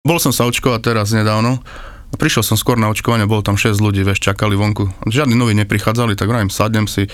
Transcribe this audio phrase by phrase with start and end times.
[0.00, 1.60] Bol som sa očkovať teraz nedávno.
[2.16, 4.88] Prišiel som skôr na očkovanie, bolo tam 6 ľudí, vieš, čakali vonku.
[5.04, 7.04] Žiadni noví neprichádzali, tak vravím, sadnem si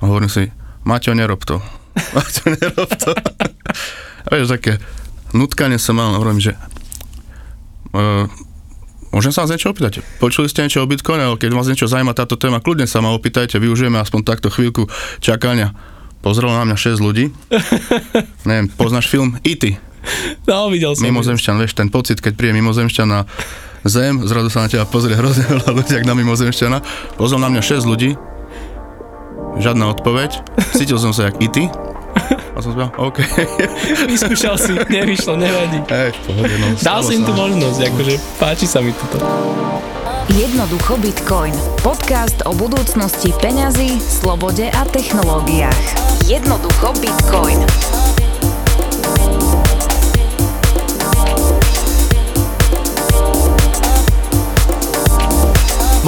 [0.00, 0.48] a hovorím si,
[0.88, 1.60] Maťo, nerob to.
[2.16, 3.12] Maťo, nerob to.
[4.24, 4.80] a vieš, také
[5.36, 6.56] nutkanie sa mal, hovorím, že
[7.92, 8.24] uh,
[9.12, 10.00] môžem sa vás niečo opýtať?
[10.16, 13.12] Počuli ste niečo o Bitcoine, ale keď vás niečo zaujíma táto téma, kľudne sa ma
[13.12, 14.88] opýtajte, využijeme aspoň takto chvíľku
[15.20, 15.76] čakania.
[16.24, 17.36] Pozrelo na mňa 6 ľudí.
[18.48, 19.87] Neviem, poznáš film E.T.?
[20.48, 21.04] No, videl som.
[21.04, 23.28] Mimozemšťan, vieš, ten pocit, keď príde mimozemšťan na
[23.86, 26.78] zem, zrazu sa na teba pozrie hrozne veľa ľudí, ak na mimozemšťana.
[27.20, 28.16] Pozrel na mňa 6 ľudí,
[29.58, 30.42] žiadna odpoveď,
[30.74, 31.70] cítil som sa jak IT.
[32.28, 33.22] A som povedal, OK.
[34.10, 35.78] Vyskúšal si, nevyšlo, nevadí.
[35.86, 36.66] Hej, v pohode, no.
[36.82, 39.22] Dal si im tú možnosť, akože páči sa mi toto.
[40.34, 41.54] Jednoducho Bitcoin.
[41.80, 45.84] Podcast o budúcnosti peňazí, slobode a technológiách.
[46.26, 47.62] Jednoducho Bitcoin.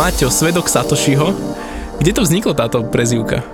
[0.00, 1.36] Maťo, svedok Satošiho,
[2.00, 3.44] kde to vzniklo táto prezývka?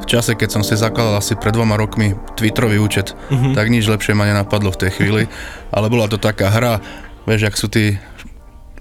[0.00, 3.52] V čase, keď som si zakladal asi pred dvoma rokmi Twitterový účet, Mhm.
[3.52, 5.22] tak nič lepšie ma nenapadlo v tej chvíli,
[5.76, 6.80] ale bola to taká hra,
[7.28, 8.00] vieš, ak sú tí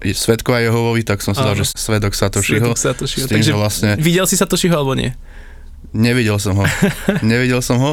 [0.06, 2.64] svetkovia Jehovovi, tak som si dal, že svedok Satošiho.
[2.64, 3.28] Svedok Satošiho.
[3.28, 5.12] Tým, Takže že vlastne videl si Satošiho alebo nie?
[5.92, 6.64] nevidel som ho.
[7.28, 7.92] nevidel som ho,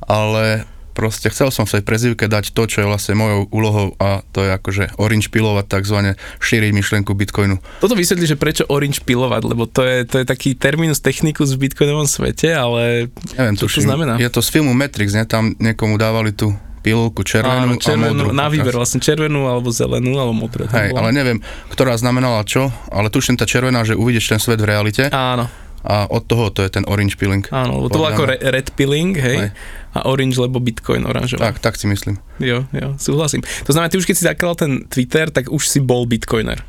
[0.00, 4.20] ale proste chcel som v tej prezývke dať to, čo je vlastne mojou úlohou a
[4.30, 7.56] to je akože orange pilovať takzvané, šíriť myšlienku Bitcoinu.
[7.80, 11.68] Toto vysvetlí, že prečo orange pilovať, lebo to je, to je taký terminus technicus v
[11.68, 14.20] bitcoinovom svete, ale Neviem, čo to znamená?
[14.20, 15.24] Je to z filmu Matrix, ne?
[15.24, 18.34] Tam niekomu dávali tú pilulku červenú, Áno, červenú, a modrú.
[18.34, 20.66] na výber vlastne červenú alebo zelenú alebo modrú.
[20.66, 21.38] Hej, ale neviem,
[21.70, 25.46] ktorá znamenala čo, ale tuším tá červená, že uvidíš ten svet v realite Áno,
[25.82, 27.42] a od toho to je ten orange pilling.
[27.50, 29.50] áno, lebo to bolo ako re- red pilling, hej, Hej.
[29.98, 31.50] a orange, lebo bitcoin oranžová.
[31.50, 32.22] Tak, tak si myslím.
[32.38, 33.42] Jo, jo, súhlasím.
[33.66, 36.62] To znamená, ty už keď si zakladal ten Twitter, tak už si bol bitcoiner.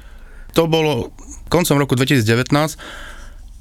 [0.58, 1.14] To bolo
[1.50, 2.50] koncom roku 2019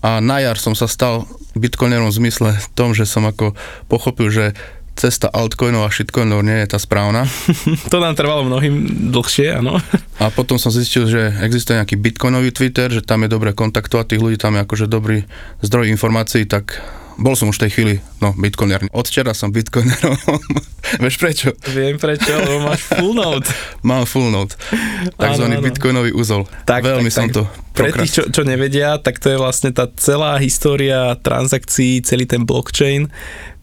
[0.03, 3.52] a na jar som sa stal bitcoinerom v zmysle tom, že som ako
[3.86, 4.57] pochopil, že
[4.95, 7.25] cesta altcoinov a shitcoinov nie je tá správna.
[7.92, 9.80] to nám trvalo mnohým dlhšie, áno.
[10.20, 14.23] A potom som zistil, že existuje nejaký bitcoinový Twitter, že tam je dobre kontaktovať tých
[14.23, 15.25] ľudí, tam je akože dobrý
[15.64, 16.79] zdroj informácií, tak
[17.20, 17.95] bol som už v tej chvíli,
[18.25, 18.89] no, bitcoiner.
[18.89, 20.17] Od včera som bitcoinerom.
[21.05, 21.48] Vieš prečo?
[21.73, 23.48] Viem prečo, lebo máš full note.
[23.89, 24.57] Mám full note.
[25.20, 25.67] Takzvaný Áno, áno.
[25.69, 26.48] bitcoinový úzol.
[26.64, 27.35] Tak, Veľmi tak, som tak.
[27.36, 27.42] to
[27.73, 32.45] Pre tých, čo, čo nevedia, tak to je vlastne tá celá história transakcií, celý ten
[32.45, 33.08] blockchain.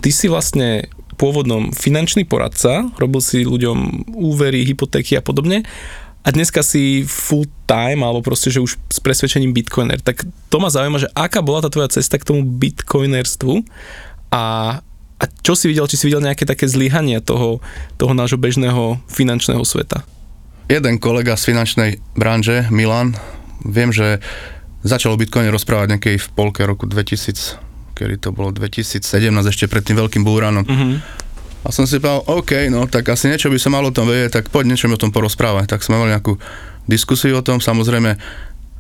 [0.01, 0.89] Ty si vlastne
[1.19, 5.67] pôvodnom finančný poradca, robil si ľuďom úvery, hypotéky a podobne
[6.23, 10.03] a dneska si full time, alebo proste, že už s presvedčením bitcoiner.
[10.03, 13.63] Tak to ma zaujíma, že aká bola tá tvoja cesta k tomu bitcoinerstvu
[14.31, 14.77] a,
[15.15, 17.63] a čo si videl, či si videl nejaké také zlyhania toho,
[17.95, 20.03] toho nášho bežného finančného sveta?
[20.69, 23.15] Jeden kolega z finančnej branže, Milan,
[23.63, 24.21] viem, že
[24.85, 27.68] začal o Bitcoine rozprávať niekej v polke roku 2000,
[27.99, 29.03] kedy to bolo 2017,
[29.43, 30.63] ešte pred tým veľkým búranom.
[30.63, 31.19] Mhm.
[31.59, 34.39] A som si povedal, OK, no tak asi niečo by som mal o tom vedieť,
[34.39, 35.67] tak poď niečo mi o tom porozprávať.
[35.67, 36.39] Tak sme mali nejakú
[36.87, 38.15] diskusiu o tom, samozrejme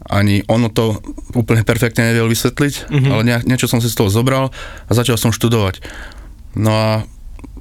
[0.07, 0.95] ani ono to
[1.35, 3.09] úplne perfektne nevedel vysvetliť, Mhm.
[3.11, 4.47] ale nie, niečo som si z toho zobral
[4.87, 5.83] a začal som študovať.
[6.55, 6.89] No a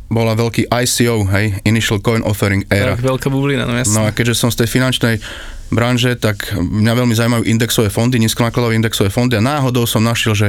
[0.08, 2.96] bola veľký ICO, hej, Initial Coin Offering Era.
[2.96, 3.92] Tak, veľká bublina, no jasne.
[3.92, 5.14] No a keďže som z tej finančnej
[5.68, 10.48] branže, tak mňa veľmi zaujímajú indexové fondy, nízkonákladové indexové fondy a náhodou som našiel, že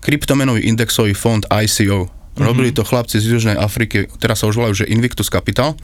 [0.00, 2.08] kryptomenový indexový fond ICO.
[2.36, 2.40] Mhm.
[2.40, 5.76] Robili to chlapci z Južnej Afriky, teraz sa už volajú, že Invictus Capital.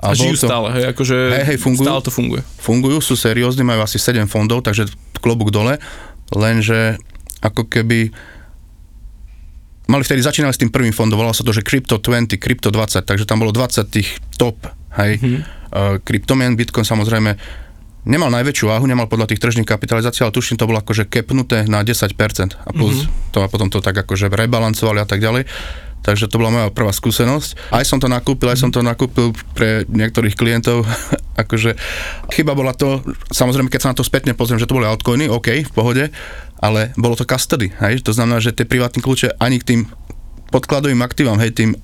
[0.00, 1.84] A žijú bol to, stále, hej, akože Hej, hej, fungujú.
[1.84, 2.40] stále to funguje.
[2.56, 4.88] Fungujú, sú seriózni, majú asi 7 fondov, takže
[5.20, 5.76] klobúk dole,
[6.32, 6.96] lenže
[7.44, 8.08] ako keby
[9.84, 13.04] mali vtedy začínali s tým prvým fondom, volalo sa to, že Crypto 20, Crypto 20,
[13.04, 14.08] takže tam bolo 20 tých
[14.40, 14.56] top,
[14.96, 15.20] hej, Mhm.
[15.20, 15.42] mm-hmm.
[15.68, 17.36] uh, kryptomien, Bitcoin samozrejme
[18.08, 21.84] nemal najväčšiu váhu, nemal podľa tých tržných kapitalizácií, ale tuším, to bolo akože kepnuté na
[21.84, 22.16] 10%
[22.56, 23.32] a plus mm-hmm.
[23.32, 25.44] to a potom to tak akože rebalancovali a tak ďalej.
[26.00, 27.76] Takže to bola moja prvá skúsenosť.
[27.76, 30.88] Aj som to nakúpil, aj som to nakúpil pre niektorých klientov.
[31.44, 31.76] akože
[32.32, 35.60] chyba bola to, samozrejme, keď sa na to spätne pozriem, že to boli altcoiny, OK,
[35.60, 36.08] v pohode,
[36.56, 38.00] ale bolo to custody, hej?
[38.04, 39.80] To znamená, že tie privátne kľúče ani k tým
[40.48, 41.76] podkladovým aktívam, hej, tým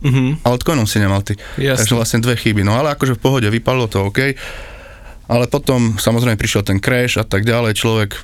[0.00, 0.48] Mhm.
[0.48, 1.36] altcoinom si nemal ty.
[1.60, 1.84] Jasne.
[1.84, 2.64] Takže vlastne dve chyby.
[2.64, 4.32] No ale akože v pohode, vypadlo to OK.
[5.30, 8.18] Ale potom samozrejme prišiel ten crash a tak ďalej, človek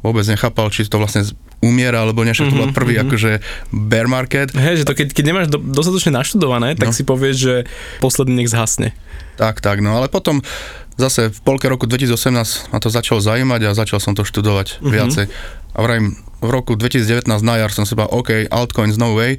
[0.00, 1.22] vôbec nechápal, či to vlastne
[1.62, 3.38] umiera, alebo nie, však to bol Mhm, prvý akože
[3.70, 4.50] bear market.
[4.50, 6.96] Hej, že to keď, keď nemáš do, dostatočne naštudované, tak No.
[6.96, 7.54] si povieš, že
[8.00, 8.90] posledný nech zhasne.
[9.36, 10.42] Tak, tak, no ale potom
[10.96, 14.90] zase v polke roku 2018 ma to začalo zaujímať a začal som to študovať Mhm.
[14.90, 15.26] viacej.
[15.72, 16.06] A vrajím,
[16.42, 19.38] v roku 2019 na jar som si povedal, OK, altcoins no way.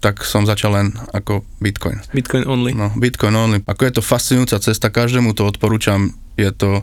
[0.00, 2.00] Tak som začal len ako Bitcoin.
[2.16, 2.72] Bitcoin only.
[2.72, 3.60] No, Bitcoin only.
[3.68, 6.16] Ako je to fascinujúca cesta, každému to odporúčam.
[6.40, 6.80] Je to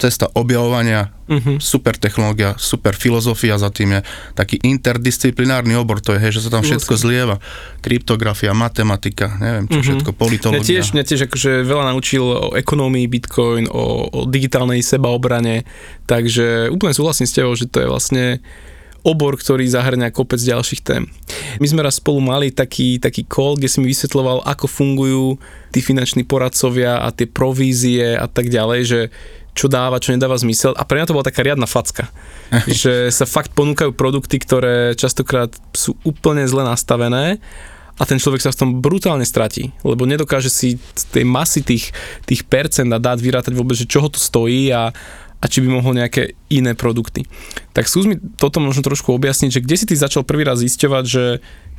[0.00, 1.60] cesta objavovania, uh-huh.
[1.60, 4.00] super technológia, super filozofia za tým je
[4.32, 7.36] taký interdisciplinárny obor, to je, hej, že sa tam všetko zlieva.
[7.84, 9.88] Kryptografia, matematika, neviem čo uh-huh.
[9.92, 10.64] všetko, politológia.
[10.64, 15.68] Mňa tiež, mňa tiež akože veľa naučil o ekonomii Bitcoin, o, o digitálnej sebaobrane,
[16.08, 18.24] takže úplne súhlasím s tebou, že to je vlastne
[19.02, 21.08] obor, ktorý zahrňa kopec ďalších tém.
[21.58, 25.26] My sme raz spolu mali taký, taký call, kde si mi vysvetloval, ako fungujú
[25.72, 29.00] tí finanční poradcovia a tie provízie a tak ďalej, že
[29.54, 30.72] čo dáva, čo nedáva zmysel.
[30.78, 32.08] A pre mňa to bola taká riadna facka.
[32.66, 37.38] že sa fakt ponúkajú produkty, ktoré častokrát sú úplne zle nastavené
[38.00, 41.92] a ten človek sa v tom brutálne stratí, lebo nedokáže si z tej masy tých,
[42.24, 44.88] tých percent a dát vyrátať vôbec, že čo ho to stojí a,
[45.40, 47.24] a či by mohol nejaké iné produkty.
[47.72, 51.04] Tak skús mi toto možno trošku objasniť, že kde si ty začal prvý raz zisťovať,
[51.08, 51.24] že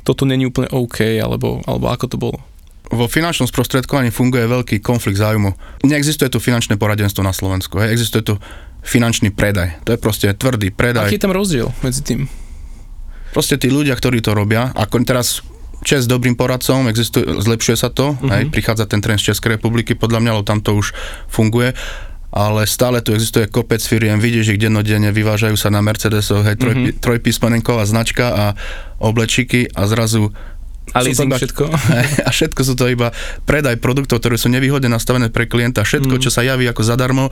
[0.02, 2.38] toto není úplne OK, alebo, alebo ako to bolo?
[2.92, 5.56] vo finančnom sprostredkovaní funguje veľký konflikt záujmu.
[5.88, 7.88] Neexistuje tu finančné poradenstvo na Slovensku, hej.
[7.88, 8.36] existuje tu
[8.84, 9.80] finančný predaj.
[9.88, 11.08] To je proste tvrdý predaj.
[11.08, 12.28] Aký je tam rozdiel medzi tým?
[13.32, 15.40] Proste tí ľudia, ktorí to robia, ako teraz
[15.82, 18.28] čest dobrým poradcom, existuje, zlepšuje sa to, uh-huh.
[18.28, 20.92] hej, prichádza ten trend z Českej republiky, podľa mňa, lebo tam to už
[21.32, 21.72] funguje,
[22.32, 26.74] ale stále tu existuje kopec firiem, vidíš ich dennodenne, vyvážajú sa na Mercedesoch, hej, troj,
[26.74, 26.96] uh-huh.
[26.96, 28.46] trojpísmenenková značka a
[28.96, 30.32] oblečiky a zrazu
[30.92, 31.64] a leasing iba, všetko.
[32.28, 33.14] A všetko sú to iba
[33.48, 35.86] predaj produktov, ktoré sú nevýhodne nastavené pre klienta.
[35.86, 36.22] Všetko, mm.
[36.26, 37.30] čo sa javí ako zadarmo,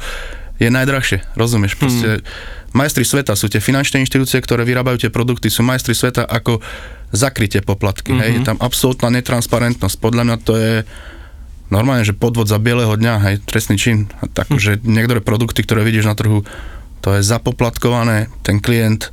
[0.56, 1.34] je najdrahšie.
[1.36, 1.76] Rozumieš?
[1.76, 2.24] Proste mm.
[2.72, 6.62] majstri sveta sú tie finančné inštitúcie, ktoré vyrábajú tie produkty, sú majstri sveta ako
[7.10, 8.14] zakrytie poplatky.
[8.14, 8.22] Mm-hmm.
[8.22, 8.30] Hej?
[8.38, 9.96] Je tam absolútna netransparentnosť.
[9.98, 10.74] Podľa mňa to je
[11.70, 14.10] normálne, že podvod za bieleho dňa, hej, trestný čin.
[14.34, 14.58] Tak, mm.
[14.58, 16.42] že niektoré produkty, ktoré vidíš na trhu,
[17.00, 19.08] to je zapoplatkované, ten klient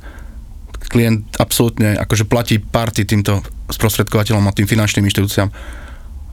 [0.88, 5.52] klient absolútne akože platí party týmto sprostredkovateľom a tým finančným inštitúciám.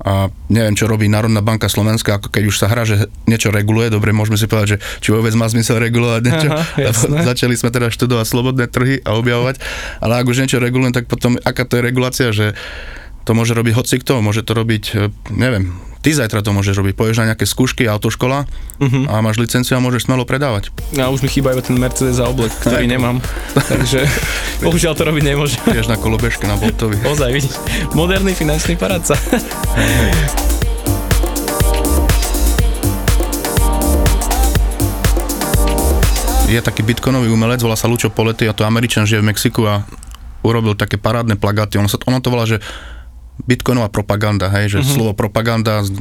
[0.06, 3.90] A neviem, čo robí Národná banka Slovenska, ako keď už sa hrá, že niečo reguluje,
[3.90, 6.50] dobre, môžeme si povedať, že či vôbec má zmysel regulovať niečo.
[6.52, 9.60] Aha, Začali sme teda študovať slobodné trhy a objavovať,
[10.04, 12.54] ale ak už niečo regulujem, tak potom aká to je regulácia, že
[13.26, 15.74] to môže robiť hoci kto, môže to robiť, e, neviem,
[16.06, 19.10] ty zajtra to môžeš robiť, poješ na nejaké skúšky, autoškola uh-huh.
[19.10, 20.70] a máš licenciu a môžeš smelo predávať.
[21.02, 23.18] A už mi chýba iba ten Mercedes a oblek, ktorý nemám,
[23.74, 24.06] takže
[24.62, 25.58] bohužiaľ to robiť nemôžem.
[25.66, 27.02] Tiež na kolobežke na Boltovi.
[27.02, 27.58] Ozaj, vidíš,
[27.98, 29.18] moderný finančný paradca.
[36.46, 39.84] je taký bitcoinový umelec, volá sa Lučo Polety a to Američan žije v Mexiku a
[40.40, 41.76] urobil také parádne plagáty.
[41.76, 42.64] Ono, sa, ono to volá, že
[43.44, 44.96] bitcoinová propaganda, hej, že uh-huh.
[44.96, 45.92] slovo propaganda z,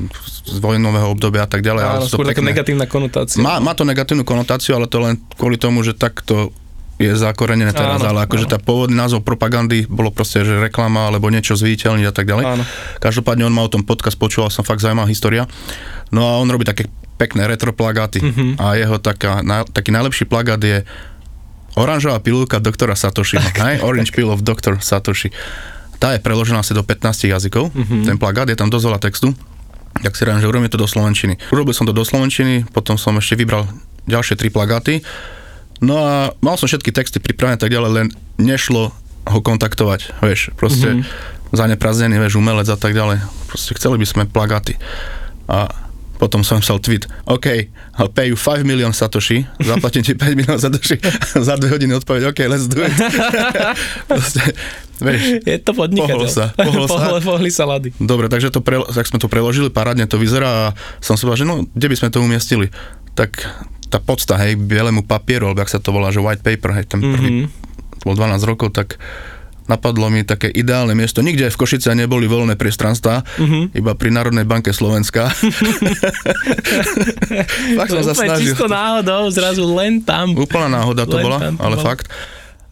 [0.47, 1.83] z vojnového obdobia a tak ďalej.
[1.83, 3.43] Áno, skôr taká negatívna konotácia.
[3.43, 6.55] Má, má to negatívnu konotáciu, ale to len kvôli tomu, že takto
[6.95, 11.27] je zakorenené teraz, áno, ale akože tá pôvodný názov propagandy bolo proste, že reklama alebo
[11.27, 12.45] niečo zviditeľniť a tak ďalej.
[12.47, 12.63] Áno.
[13.03, 15.51] Každopádne on má o tom podcast, počúval som fakt zaujímavá história.
[16.15, 16.87] No a on robí také
[17.19, 18.63] pekné retro plagáty uh-huh.
[18.63, 20.87] a jeho taká, na, taký najlepší plagát je
[21.75, 23.83] oranžová pilulka doktora Satoshi, hej?
[23.83, 24.79] Orange Pill of Dr.
[24.79, 25.35] Satoshi.
[26.05, 28.05] Tá je preložená asi do 15 jazykov, mm-hmm.
[28.05, 29.33] ten plagát, je tam dosť veľa textu.
[30.05, 31.41] Tak si rád, že urobím to do Slovenčiny.
[31.49, 33.65] Urobil som to do Slovenčiny, potom som ešte vybral
[34.05, 35.01] ďalšie tri plagáty.
[35.81, 38.07] No a mal som všetky texty pripravené tak ďalej, len
[38.37, 38.93] nešlo
[39.25, 41.57] ho kontaktovať, vieš, proste mm-hmm.
[41.57, 43.25] zanepraznený, vieš, umelec a tak ďalej.
[43.49, 44.77] Proste chceli by sme plagáty.
[45.49, 45.73] A
[46.25, 47.69] potom som psal tweet, OK,
[48.01, 50.97] I'll pay you 5 million Satoshi, zaplatím ti 5 milión Satoshi,
[51.53, 52.97] za dve hodiny odpoveď, OK, let's do it.
[54.09, 54.57] Proste,
[55.05, 56.17] Vieš, je to podnikateľ.
[56.17, 56.45] Pohol sa.
[56.57, 57.21] Pohol sa.
[57.21, 57.93] Pohli sa lady.
[58.01, 60.65] Dobre, takže to pre, tak sme to preložili, parádne to vyzerá a
[61.05, 62.73] som si povedal, že no, kde by sme to umiestnili?
[63.13, 63.45] Tak
[63.93, 67.05] tá podsta, hej, bielemu papieru, alebo ak sa to volá, že white paper, hej, ten
[67.05, 68.07] prvý, mm-hmm.
[68.07, 68.97] bol 12 rokov, tak
[69.65, 71.25] napadlo mi také ideálne miesto.
[71.25, 73.73] Nikde v Košice neboli voľné priestranstva, uh-huh.
[73.73, 75.29] iba pri Národnej banke Slovenska.
[77.81, 78.53] fakt som sa snažil.
[78.53, 80.37] čisto náhodou, zrazu len tam.
[80.37, 81.85] Úplná náhoda to bola, ale bola.
[81.85, 82.13] fakt.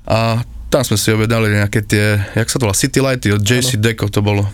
[0.05, 3.77] A tam sme si objednali nejaké tie, jak sa to volá, City Lighty od JC
[3.77, 3.83] ano.
[3.89, 4.45] Deco to bolo.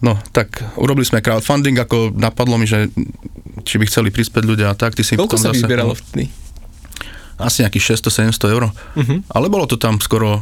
[0.00, 2.88] No, tak urobili sme crowdfunding, ako napadlo mi, že
[3.68, 4.96] či by chceli prispieť ľudia a tak.
[4.96, 6.32] Ty si Koľko sa zase, vyberalo vtedy?
[7.36, 8.72] Asi nejakých 600-700 eur.
[8.72, 9.20] Uh-huh.
[9.28, 10.40] Ale bolo to tam skoro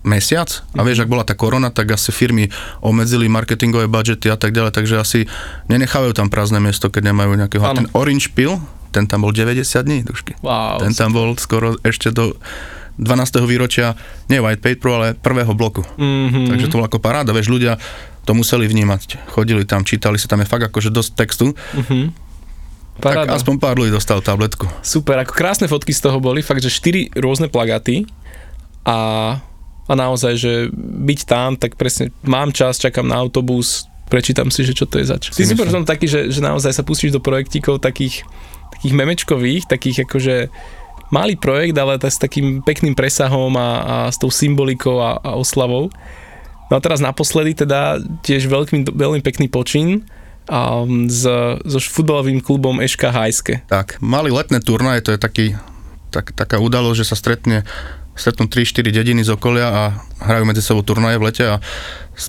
[0.00, 2.48] mesiac a vieš, ak bola tá korona, tak asi firmy
[2.80, 5.20] obmedzili marketingové budžety a tak ďalej, takže asi
[5.68, 7.64] nenechávajú tam prázdne miesto, keď nemajú nejakého.
[7.64, 7.84] Ano.
[7.84, 8.56] Ten Orange Pill,
[8.90, 10.40] ten tam bol 90 dní, dušky.
[10.40, 12.32] Wow, ten tam bol skoro ešte do
[13.00, 13.44] 12.
[13.48, 13.96] výročia,
[14.28, 15.84] nie white paper, ale prvého bloku.
[15.96, 16.52] Mm-hmm.
[16.52, 17.80] Takže to bolo ako paráda, vieš, ľudia
[18.28, 19.32] to museli vnímať.
[19.32, 21.52] Chodili tam, čítali si, tam je fakt akože dosť textu.
[21.52, 22.04] Mm-hmm.
[23.00, 23.32] Paráda.
[23.32, 24.68] Tak aspoň pár ľudí dostal tabletku.
[24.84, 28.04] Super, ako krásne fotky z toho boli, fakt, že 4 rôzne plagáty
[28.84, 29.40] a,
[29.90, 34.78] a naozaj, že byť tam, tak presne mám čas, čakám na autobus, prečítam si, že
[34.78, 35.34] čo to je zač.
[35.34, 38.22] Ty si potom taký, že, že naozaj sa pustíš do projektíkov takých,
[38.78, 40.46] takých memečkových, takých akože
[41.10, 45.90] malý projekt, ale s takým pekným presahom a, a s tou symbolikou a, a oslavou.
[46.70, 50.06] No a teraz naposledy teda tiež veľký, veľmi pekný počin
[50.46, 51.26] a s,
[51.66, 53.66] so futbalovým klubom Eška Hajske.
[53.66, 55.46] Tak, mali letné turnaje, to je taký,
[56.14, 57.66] tak, taká udalosť, že sa stretne
[58.14, 59.82] stretnú 3-4 dediny z okolia a
[60.20, 61.56] hrajú medzi sebou turnaje v lete a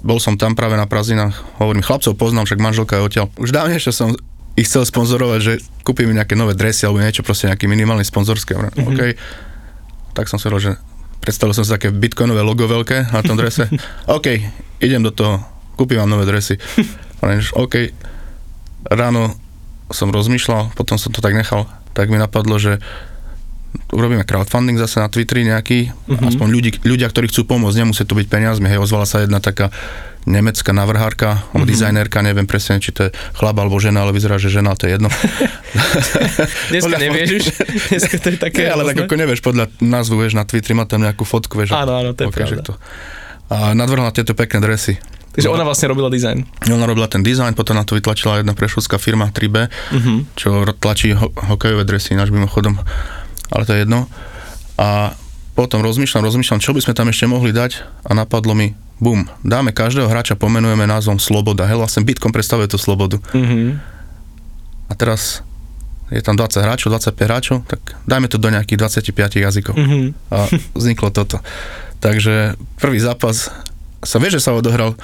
[0.06, 1.36] bol som tam práve na prázdninách.
[1.60, 3.28] Hovorím, chlapcov poznám, však manželka je odtiaľ.
[3.36, 4.16] Už dávnejšie som
[4.56, 8.56] ich chcel sponzorovať, že kúpim nejaké nové dresy alebo niečo, proste nejaký minimálny sponzorský.
[8.56, 8.88] Mm-hmm.
[8.88, 9.02] OK.
[10.16, 10.74] Tak som si hovoril, že
[11.24, 13.68] predstavil som si také bitcoinové logo veľké na tom drese.
[14.18, 14.28] OK,
[14.84, 15.40] idem do toho,
[15.80, 16.60] kúpim vám nové dresy.
[17.64, 17.76] OK.
[18.92, 19.36] Ráno
[19.92, 22.80] som rozmýšľal, potom som to tak nechal, tak mi napadlo, že
[23.92, 26.30] urobíme crowdfunding zase na Twitteri nejaký, uh-huh.
[26.32, 29.70] aspoň ľudí, ľudia, ktorí chcú pomôcť, nemusí to byť peniazmi, hej, ozvala sa jedna taká
[30.24, 31.66] nemecká navrhárka, uh-huh.
[31.66, 34.96] dizajnerka, neviem presne, či to je chlap alebo žena, ale vyzerá, že žena, to je
[34.98, 35.10] jedno.
[36.72, 37.44] Dneska nevieš už,
[37.92, 38.60] dneska to je také.
[38.66, 41.74] Nie, ale tak ako nevieš, podľa názvu, vieš, na Twitteri má tam nejakú fotku, vieš.
[41.74, 42.64] Áno, áno, to je okay, pravda.
[42.70, 42.74] To.
[43.52, 44.96] A nadvrhla tieto pekné dresy.
[45.32, 46.44] Takže ona vlastne robila dizajn.
[46.68, 50.18] Ona robila ten dizajn, potom na to vytlačila jedna prešovská firma 3B, uh-huh.
[50.36, 52.76] čo tlačí ho- hokejové dresy, náš mimochodom
[53.52, 54.08] ale to je jedno.
[54.80, 55.14] A
[55.54, 59.76] potom rozmýšľam, rozmýšľam, čo by sme tam ešte mohli dať a napadlo mi, bum, dáme
[59.76, 61.68] každého hráča, pomenujeme názvom Sloboda.
[61.68, 63.20] Hej, vlastne Bitcoin predstavuje tú slobodu.
[63.36, 63.70] Mm-hmm.
[64.88, 65.44] A teraz
[66.12, 68.80] je tam 20 hráčov, 25 hráčov, tak dajme to do nejakých
[69.12, 69.76] 25 jazykov.
[69.76, 70.06] Mm-hmm.
[70.32, 70.38] A
[70.80, 71.40] vzniklo toto.
[72.02, 73.52] Takže prvý zápas
[74.02, 74.98] sa vie, že sa odohral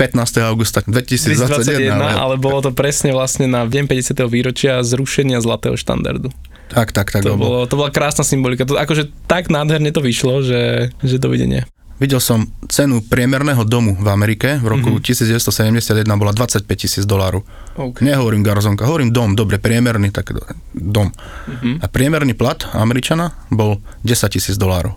[0.00, 0.16] 15.
[0.48, 2.12] augusta 2021, 2021 ale...
[2.16, 4.16] ale bolo to presne vlastne na deň 50.
[4.32, 6.32] výročia zrušenia zlatého štandardu.
[6.70, 7.26] Tak, tak, tak.
[7.26, 8.62] To, bolo, to bola krásna symbolika.
[8.62, 11.66] To, akože tak nádherne to vyšlo, že, že dovidenia.
[12.00, 15.04] Videl som cenu priemerného domu v Amerike v roku mm-hmm.
[15.04, 17.44] 1971 bola 25 tisíc dolárov.
[17.76, 18.08] Okay.
[18.08, 20.32] Nehovorím garzonka, hovorím dom, dobre, priemerný tak
[20.72, 21.12] dom.
[21.12, 21.84] Mm-hmm.
[21.84, 24.96] A priemerný plat Američana bol 10 tisíc dolárov.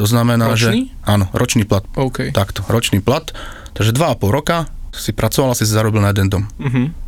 [0.00, 0.88] To znamená, ročný?
[0.88, 1.04] že...
[1.04, 1.84] Áno, ročný plat.
[1.92, 2.32] Okay.
[2.32, 3.28] Takto, ročný plat.
[3.76, 6.44] Takže 2,5 roka si pracoval, asi si zarobil na jeden dom.
[6.56, 7.05] Mm-hmm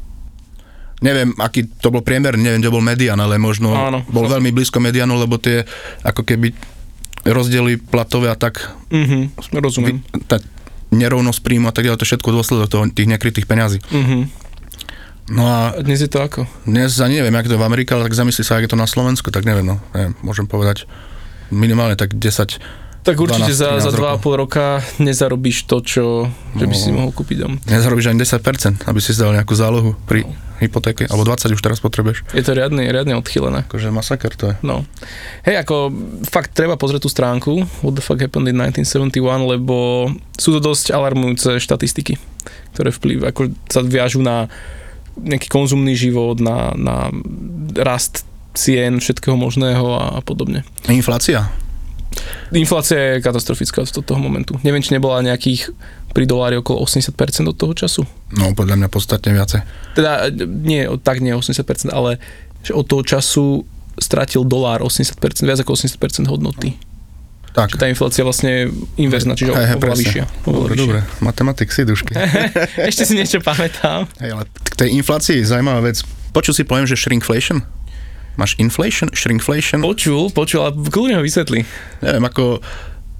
[1.01, 4.03] neviem, aký to bol priemer, neviem, čo bol median, ale možno Áno.
[4.11, 5.63] bol veľmi blízko medianu, lebo tie
[6.03, 6.51] ako keby
[7.27, 8.63] rozdiely platové a tak...
[8.91, 9.23] Mm-hmm,
[9.59, 10.03] rozumiem.
[10.27, 10.39] Tá
[10.89, 13.79] nerovnosť príjmu a tak ďalej, to všetko dôsledok toho, tých nekrytých peňazí.
[13.85, 14.23] Mm-hmm.
[15.29, 15.77] No a...
[15.85, 16.49] Dnes je to ako?
[16.65, 18.81] Dnes ani neviem, jak to je v Amerike, ale tak zamyslí sa, ak je to
[18.81, 20.89] na Slovensku, tak neviem, no, neviem, môžem povedať
[21.53, 22.61] minimálne tak 10
[23.03, 26.05] tak určite 12, za, za 2,5 roka nezarobíš to, čo
[26.59, 27.03] že by si no.
[27.03, 27.53] mohol kúpiť dom.
[27.65, 30.35] Nezarobíš ani 10%, aby si zdal nejakú zálohu pri no.
[30.59, 32.27] hypotéke, alebo 20 už teraz potrebuješ.
[32.35, 33.65] Je to riadne, riadne odchylené.
[33.65, 34.55] Akože masaker to je.
[34.67, 34.83] No.
[35.47, 35.95] Hej, ako
[36.27, 37.53] fakt treba pozrieť tú stránku
[37.87, 42.19] What the fuck happened in 1971, lebo sú to dosť alarmujúce štatistiky,
[42.75, 43.41] ktoré vplyv, ako
[43.71, 44.51] sa viažú na
[45.19, 47.11] nejaký konzumný život, na, na
[47.75, 48.23] rast
[48.55, 50.67] cien všetkého možného a, a podobne.
[50.91, 51.51] Inflácia?
[52.53, 54.57] Inflácia je katastrofická od toho momentu.
[54.65, 55.73] Neviem, či nebola nejakých
[56.13, 57.15] pri dolári okolo 80%
[57.47, 58.03] od toho času.
[58.33, 59.61] No, podľa mňa podstatne viacej.
[59.95, 62.17] Teda nie, tak nie 80%, ale
[62.65, 63.63] že od toho času
[63.99, 66.79] stratil dolár 80%, viac ako 80% hodnoty.
[67.53, 67.75] Tak.
[67.75, 70.25] Čiže tá inflácia vlastne inverzná, čiže hey, oveľa vyššia.
[70.47, 72.15] Dobre, dobre, matematik si dušky.
[72.91, 74.07] Ešte si niečo pamätám.
[74.23, 76.05] Hej, ale k tej inflácii zaujímavá vec.
[76.31, 77.65] Počul si poviem, že shrinkflation?
[78.39, 79.83] Máš inflation, shrinkflation?
[79.83, 81.67] Počul, počul, ale kľudne ho vysvetli.
[81.99, 82.63] Neviem, ako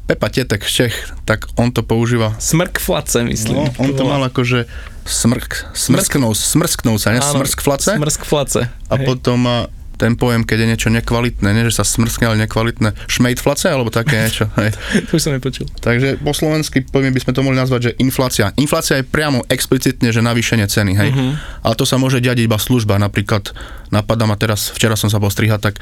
[0.07, 0.95] Pepa Tetek z Čech,
[1.27, 2.39] tak on to používa.
[2.39, 3.67] Smrkflace, myslím.
[3.67, 4.71] No, on to mal akože
[5.05, 7.21] smrk, smrsknúť, smrsknúť sa, ne?
[7.21, 7.99] Smrskflace.
[7.99, 8.61] Smrskflace.
[8.89, 9.05] A hej.
[9.05, 13.91] potom ten pojem, keď je niečo nekvalitné, nie že sa smrskne, ale nekvalitné, šmejtflace alebo
[13.91, 14.47] také niečo.
[14.55, 14.79] Hej.
[15.11, 15.67] to už som nepočul.
[15.83, 18.55] Takže po slovensky poviem, by sme to mohli nazvať, že inflácia.
[18.55, 21.11] Inflácia je priamo explicitne, že navýšenie ceny, hej.
[21.11, 21.35] Uh-huh.
[21.67, 23.03] Ale to sa môže diať iba služba.
[23.03, 23.51] Napríklad
[23.91, 25.75] napadá ma teraz, včera som sa bol strihať, tak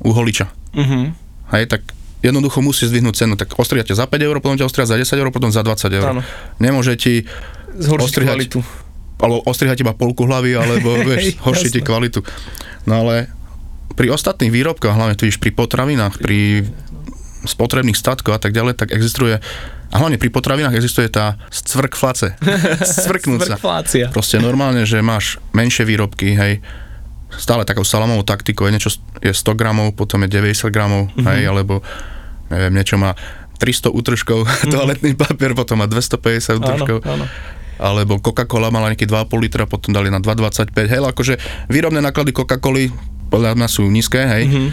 [0.00, 0.48] u holiča.
[0.72, 1.12] Uh-huh.
[1.52, 1.82] Hej, tak
[2.24, 5.28] jednoducho musí zdvihnúť cenu, tak ostrihate za 5 eur, potom ťa ostrihať za 10 eur,
[5.30, 6.06] potom za 20 eur.
[6.16, 6.22] Áno.
[6.58, 7.28] Nemôže ti
[7.78, 8.58] zhoršiť kvalitu.
[9.18, 12.22] Alebo ostrihať iba polku hlavy, alebo vieš, horšiť kvalitu.
[12.86, 13.30] No ale
[13.94, 16.66] pri ostatných výrobkoch, hlavne tu pri potravinách, pri
[17.46, 19.38] spotrebných statkoch a tak ďalej, tak existuje
[19.88, 22.36] a hlavne pri potravinách existuje tá scvrkflace.
[22.84, 23.56] Scvrknúca.
[24.16, 26.60] Proste normálne, že máš menšie výrobky, hej,
[27.32, 28.90] stále takou salamovou taktikou, je niečo
[29.24, 31.24] je 100 gramov, potom je 90 gramov, mm-hmm.
[31.24, 31.80] hej, alebo
[32.52, 33.16] neviem, niečo má
[33.56, 34.72] 300 útržkov, mm-hmm.
[34.76, 36.98] toaletný papier, potom má 250 útržkov.
[37.08, 37.26] Áno, áno
[37.78, 41.34] alebo Coca-Cola mala nejaký 2,5 litra, potom dali na 2,25, hej, akože
[41.70, 42.90] výrobné náklady Coca-Coly
[43.28, 44.68] podľa mňa sú nízke, hej, mm-hmm.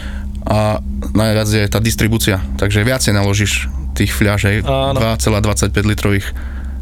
[0.47, 0.79] a
[1.11, 4.99] najviac je tá distribúcia, takže viacej naložíš tých fľažej, Áno.
[4.99, 6.27] 2,25 litrových.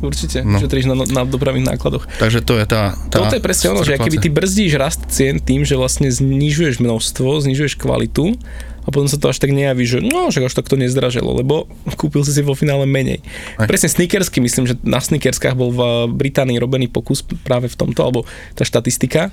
[0.03, 0.59] Určite, no.
[0.59, 2.03] šetríš na, na dopravných nákladoch.
[2.19, 2.91] Takže to je tá...
[3.07, 6.83] tá Toto je presne ono, že keby ty brzdíš rast cien tým, že vlastne znižuješ
[6.83, 8.35] množstvo, znižuješ kvalitu
[8.83, 11.71] a potom sa to až tak nejaví, že no, že až tak to nezdraželo, lebo
[11.95, 13.23] kúpil si si vo finále menej.
[13.55, 13.63] Aj.
[13.63, 18.27] Presne sneakersky, myslím, že na sneakerskách bol v Británii robený pokus práve v tomto, alebo
[18.59, 19.31] tá štatistika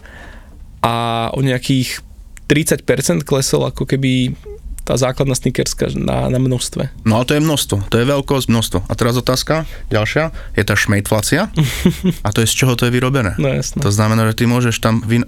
[0.87, 2.07] a o nejakých
[2.51, 2.83] 30%
[3.23, 4.35] klesol ako keby
[4.83, 7.07] tá základná sneakerska na, na množstve.
[7.07, 8.79] No ale to je množstvo, to je veľkosť, množstvo.
[8.85, 11.47] A teraz otázka, ďalšia, je tá šmejtflácia
[12.27, 13.39] a to je z čoho to je vyrobené.
[13.39, 13.79] No jasné.
[13.79, 15.23] To znamená, že ty môžeš tam vy,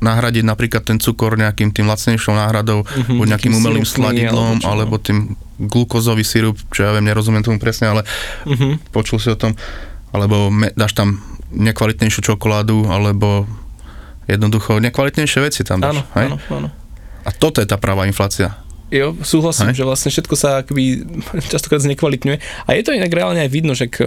[0.00, 4.66] nahradiť napríklad ten cukor nejakým tým lacnejšou náhradou, Mhm, buď nejakým umelým sladidlom, alebo no.
[4.66, 5.18] alebo tým
[5.60, 8.02] glukózový sirup, čo ja viem, nerozumiem tomu presne, ale
[8.48, 8.90] Mhm.
[8.90, 9.52] počul si o tom,
[10.10, 11.20] alebo me, dáš tam
[11.52, 13.44] nekvalitnejšiu čokoládu, alebo
[14.30, 15.98] jednoducho nekvalitnejšie veci tam dáš.
[15.98, 16.26] Áno, hej?
[16.30, 16.68] áno, áno.
[17.22, 18.58] A toto je tá pravá inflácia.
[18.92, 19.80] Jo, súhlasím, Hej.
[19.80, 21.00] že vlastne všetko sa akoby
[21.52, 22.36] častokrát znekvalitňuje.
[22.68, 24.04] A je to inak reálne aj vidno, že k,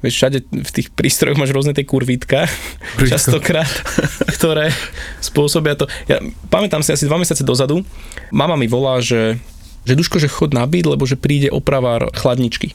[0.00, 2.48] vieš, všade v tých prístrojoch máš rôzne tie kurvítka,
[2.96, 3.20] Kurvítka.
[3.20, 3.68] častokrát,
[4.40, 4.72] ktoré
[5.20, 5.84] spôsobia to.
[6.08, 7.84] Ja pamätám si asi dva mesiace dozadu,
[8.32, 9.36] mama mi volá, že,
[9.84, 12.72] že Duško, že chod na byt, lebo že príde opravár chladničky.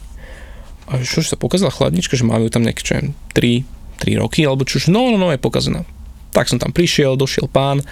[0.86, 4.22] A čo, že sa pokazila chladnička, že máme ju tam nejaké, čo viem, 3, 3
[4.22, 5.82] roky, alebo čo, no, no, no, je pokazená.
[6.30, 7.82] Tak som tam prišiel, došiel pán,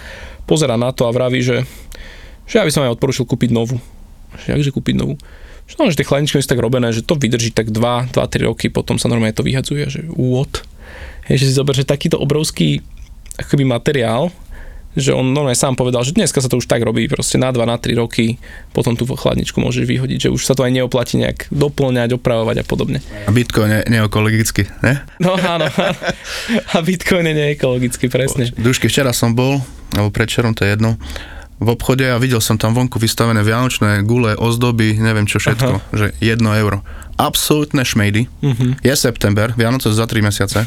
[0.47, 1.67] pozera na to a vraví, že
[2.49, 3.77] že ja by som aj odporučil kúpiť novú.
[4.41, 5.13] Že jakže kúpiť novú?
[5.77, 8.09] No, že tie chladničky sú tak robené, že to vydrží tak 2-3
[8.49, 10.65] roky, potom sa normálne to vyhadzuje, že what?
[11.29, 12.81] Hej, že si zober, že takýto obrovský
[13.37, 14.33] akoby materiál,
[14.99, 17.63] že on normálne sám povedal, že dneska sa to už tak robí, proste na 2,
[17.63, 18.37] na 3 roky,
[18.75, 22.65] potom tú chladničku môžeš vyhodiť, že už sa to aj neoplatí nejak doplňať, opravovať a
[22.67, 22.99] podobne.
[23.25, 25.01] A Bitcoin je neekologicky, ne?
[25.23, 25.67] No áno,
[26.75, 28.51] a Bitcoin je neekologický, presne.
[28.53, 29.63] Dušky, včera som bol,
[29.95, 30.99] alebo predčerom, to je jedno,
[31.59, 36.15] v obchode a videl som tam vonku vystavené vianočné gule, ozdoby, neviem čo všetko, že
[36.23, 36.79] 1 euro.
[37.19, 38.31] Absolútne šmejdy.
[38.39, 38.79] Mhm.
[38.79, 40.63] Je september, Vianoce za 3 mesiace.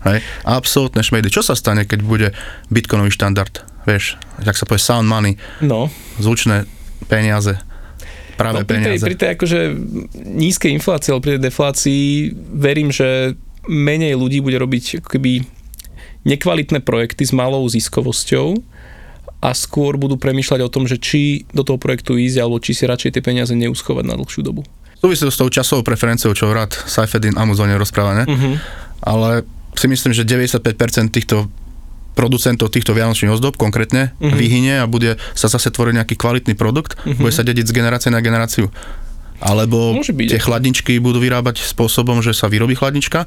[0.00, 1.28] Hej, absolútne šmejdy.
[1.28, 2.28] Čo sa stane, keď bude
[2.72, 3.60] bitcoinový štandard?
[3.84, 6.64] Vieš, jak sa povie sound money, No, zvučné
[7.08, 7.56] peniaze,
[8.36, 9.04] práve no, pri, tej, peniaze.
[9.04, 9.58] pri tej akože
[10.24, 12.04] nízkej inflácii alebo pri tej deflácii
[12.56, 13.36] verím, že
[13.68, 15.44] menej ľudí bude robiť keby
[16.24, 18.56] nekvalitné projekty s malou ziskovosťou
[19.40, 22.84] a skôr budú premýšľať o tom, že či do toho projektu ísť alebo či si
[22.84, 24.64] radšej tie peniaze neuschovať na dlhšiu dobu.
[25.00, 28.24] Súvisí to s tou časovou preferenciou, čo rád Saifedin Amazone rozpráva, ne?
[28.28, 28.60] Uh-huh.
[29.00, 31.48] ale si myslím, že 95% týchto
[32.10, 34.36] producentov týchto vianočných ozdob konkrétne Mhm.
[34.36, 37.22] vyhynie a bude sa zase tvoriť nejaký kvalitný produkt, Mhm.
[37.22, 38.68] bude sa dediť z generácie na generáciu.
[39.40, 43.24] Alebo tie chladničky budú vyrábať spôsobom, že sa vyrobí chladnička.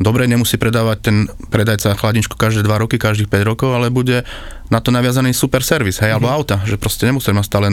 [0.00, 1.16] Dobre, nemusí predávať ten
[1.52, 4.24] predajca chladničku každé 2 roky, každých 5 rokov, ale bude
[4.66, 7.66] na to naviazaný super servis, hej, alebo auta, že proste nemusí mať stále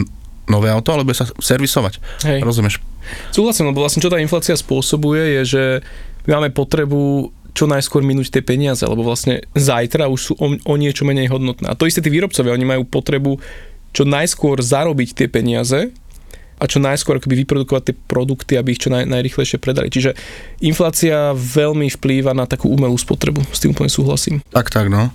[0.46, 1.98] nové auto, ale bude sa servisovať.
[2.22, 2.38] Hej.
[2.44, 2.78] Rozumieš?
[3.34, 5.62] Súhlasím, lebo vlastne čo tá inflácia spôsobuje je, že
[6.28, 10.74] my máme potrebu čo najskôr minúť tie peniaze, lebo vlastne zajtra už sú o, o
[10.80, 11.68] niečo menej hodnotné.
[11.68, 13.36] A to isté tí výrobcovia, oni majú potrebu
[13.92, 15.92] čo najskôr zarobiť tie peniaze
[16.56, 19.92] a čo najskôr akoby vyprodukovať tie produkty, aby ich čo naj, najrychlejšie predali.
[19.92, 20.16] Čiže
[20.64, 24.40] inflácia veľmi vplýva na takú umelú spotrebu, s tým úplne súhlasím.
[24.54, 25.12] Tak, tak, no.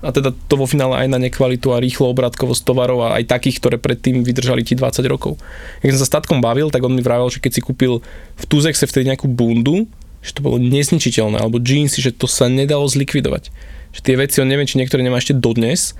[0.00, 3.60] A teda to vo finále aj na nekvalitu a rýchlo obratkovosť tovarov a aj takých,
[3.60, 5.36] ktoré predtým vydržali ti 20 rokov.
[5.84, 8.00] Keď som sa s tatkom bavil, tak on mi vravel, že keď si kúpil
[8.40, 9.84] v Tuzexe vtedy nejakú bundu,
[10.20, 13.48] že to bolo nezničiteľné, alebo jeansy, že to sa nedalo zlikvidovať.
[13.96, 15.96] Že tie veci, on neviem, či niektoré nemá ešte dodnes,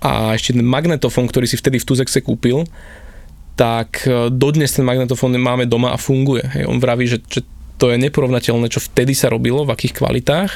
[0.00, 2.64] a ešte ten magnetofón, ktorý si vtedy v Tuzexe kúpil,
[3.56, 6.40] tak e, dodnes ten magnetofón máme doma a funguje.
[6.56, 7.44] Hej, on vraví, že, že
[7.76, 10.50] to je neporovnateľné, čo vtedy sa robilo, v akých kvalitách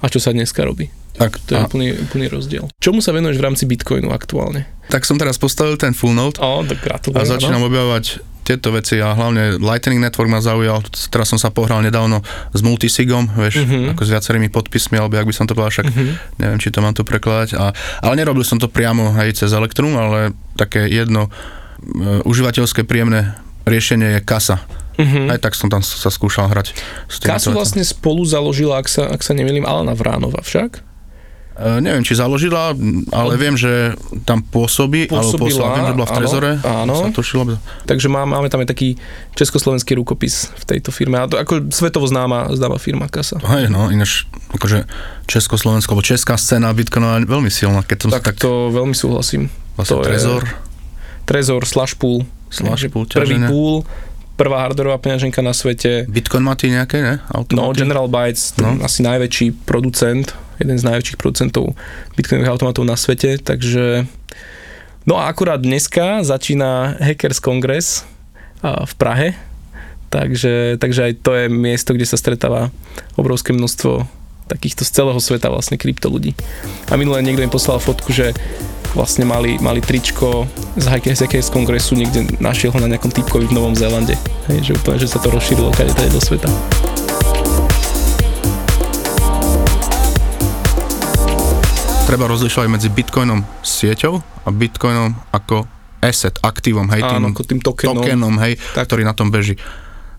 [0.00, 0.88] a čo sa dneska robí.
[1.20, 2.64] Tak, To je úplný, úplný rozdiel.
[2.78, 4.70] Čomu sa venuješ v rámci Bitcoinu aktuálne?
[4.88, 7.20] tak som teraz postavil ten full note Ó, tak gratulujem.
[7.20, 10.80] a začínam objavovať tieto veci a hlavne Lightning Network ma zaujal.
[11.06, 13.92] Teraz som sa pohral nedávno s multisigom, vieš, Mhm.
[13.92, 16.04] ako s viacerými podpismi, alebo jak by som to povedal, však Mhm.
[16.38, 17.52] neviem, či to mám tu prekladať.
[17.54, 21.28] A, ale nerobil som to priamo aj cez Electrum, ale také jedno
[21.78, 24.64] e, užívateľské príjemné riešenie je kasa.
[24.98, 25.30] Mhm.
[25.30, 26.74] Aj tak som tam sa skúšal hrať.
[27.06, 30.82] S Kasu vlastne spolu založila, ak sa, ak sa nemýlim, Alana Vránova však.
[31.58, 32.70] E, neviem, či založila,
[33.10, 33.90] ale viem, že
[34.22, 36.50] tam pôsobí, alebo Pôsobila, pôsobila, viem, že bola v áno, Trezore.
[36.62, 36.94] áno.
[36.96, 37.42] Sa tušilo,
[37.82, 38.94] Takže má, máme tam aj taký
[39.34, 41.18] československý rukopis v tejto firme.
[41.18, 43.42] A to ako svetovo známa, známa firma Kasa.
[43.42, 44.86] Hej, no, ináč, akože
[45.26, 49.50] Československo, alebo česká scéna Bitcoinová je veľmi silná, keď som Tak, tak, to veľmi súhlasím.
[49.74, 50.42] vlastne to je- Trezor,
[51.24, 52.22] Trezor, Slash Pool.
[52.48, 53.84] Slash Pool, Prvý pool,
[54.34, 56.06] prvá hardwareová peňaženka na svete.
[56.06, 57.14] Bitcoin má tie nejaké, ne?
[57.26, 57.82] No, Automaty?
[57.82, 58.72] General Bytes, No.
[58.72, 58.86] no.
[58.86, 61.74] asi najväčší producent, jeden z najväčších producentov
[62.14, 64.06] bitcoinových automatov na svete, takže...
[65.08, 68.04] No a akurát dneska začína Hackers Congress
[68.60, 69.28] a, v Prahe
[70.08, 72.72] Takže, takže aj to je miesto, kde sa stretáva
[73.20, 74.08] obrovské množstvo
[74.48, 76.32] takýchto z celého sveta vlastne krypto ľudí.
[76.88, 78.32] A minulé niekto mi poslal fotku, že
[78.96, 80.48] vlastne mali, mali tričko
[80.80, 84.16] z Hackers kongresu, niekde našiel ho na nejakom typkovi v Novom Zélande.
[84.48, 86.48] Hej, že úplne, že sa to rozšírilo kade do sveta.
[92.08, 95.68] Treba rozlišovať medzi bitcoinom sieťou a bitcoinom ako
[96.00, 98.00] asset, aktívom, hej, tým, Áno, ako tým tokenom.
[98.00, 98.88] tokenom hej, Tak.
[98.88, 99.60] ktorý na tom beží.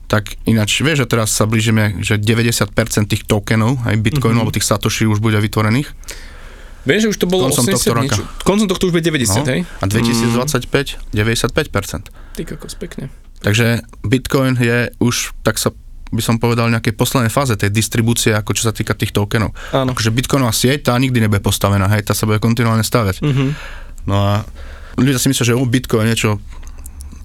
[0.05, 2.69] Tak ináč, vieš, že teraz sa blížime, že 90%
[3.07, 4.39] tých tokenov, aj bitcoinu, Mhm.
[4.39, 5.89] alebo tých satoshi už bude vytvorených.
[6.81, 8.05] Vieš, že už to bolo Koncom 80 tohto roka.
[8.05, 8.23] niečo.
[8.39, 9.61] Koncom tohto už bude 90, No, hej?
[9.65, 12.13] a 2025 95%.
[12.33, 13.09] Ty kokos, pekne.
[13.39, 15.73] Takže Bitcoin je už, tak sa
[16.09, 19.53] by som povedal, nejakej poslednej fáze tej distribúcie, ako čo sa týka tých tokenov.
[19.71, 19.93] Áno.
[19.93, 23.21] Akože Bitcoinová sieť, tá nikdy nebude postavená, hej, tá sa bude kontinuálne stavať.
[23.21, 23.45] Mhm.
[24.05, 24.31] No a
[24.95, 26.31] ľudia si myslia, že o, Bitcoin je niečo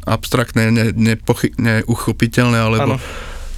[0.02, 2.96] abstraktné, ne, nepochy, neuchopiteľné, alebo Áno.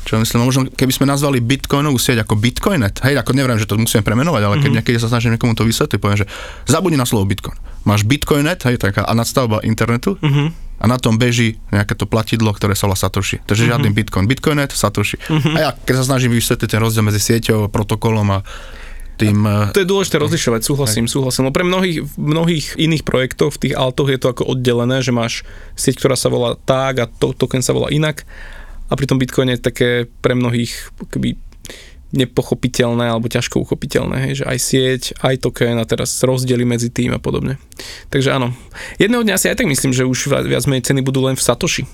[0.02, 3.74] čo myslím, možno keby sme nazvali Bitcoinovú sieť ako Bitcoinet, hej, ako neviem, že to
[3.74, 4.76] musíme premenovať, ale keď Mhm.
[4.78, 6.30] niekedy sa snažím niekomu to vysvetliť, poviem, že
[6.64, 7.58] zabudni na slovo Bitcoin.
[7.82, 10.65] Máš Bitcoinet, hej, taká a nadstavba internetu, Mhm.
[10.86, 13.42] A na tom beží nejaké to platidlo, ktoré sa volá Satoshi.
[13.42, 13.68] Takže Mhm.
[13.68, 14.24] žiadny Bitcoin.
[14.24, 15.18] Bitcoinet, Satoshi.
[15.28, 18.46] A ja keď sa snažím vysvetliť ten rozdiel medzi sieťou, protokolom a
[19.16, 19.42] tým...
[19.42, 21.42] eh, To je dôležité rozlišovať, súhlasím, súhlasím.
[21.42, 25.42] No pre mnohých, mnohých iných projektoch, v tých altoch je to ako oddelené, že máš
[25.74, 28.22] sieť, ktorá sa volá tak a to, token sa volá inak.
[28.86, 29.88] A pri tom Bitcoine je také
[30.20, 30.70] pre mnohých
[31.10, 31.34] keby
[32.16, 37.12] nepochopiteľné alebo ťažko uchopiteľné, hej, že aj sieť, aj token a teraz rozdiely medzi tým
[37.16, 37.60] a podobne.
[38.08, 38.56] Takže áno.
[38.96, 41.84] Jedného dňa si aj tak myslím, že už viac- menej ceny budú len v Satoshi.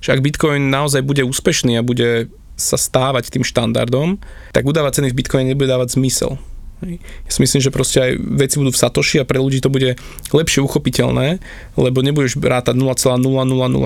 [0.00, 4.22] Že ak Bitcoin naozaj bude úspešný a bude sa stávať tým štandardom,
[4.54, 6.38] tak udávať ceny v Bitcoine nebude dávať zmysel.
[6.82, 9.94] Ja si myslím, že proste aj veci budú v Satoshi a pre ľudí to bude
[10.34, 11.38] lepšie uchopiteľné,
[11.78, 13.22] lebo nebudeš rátať 0,000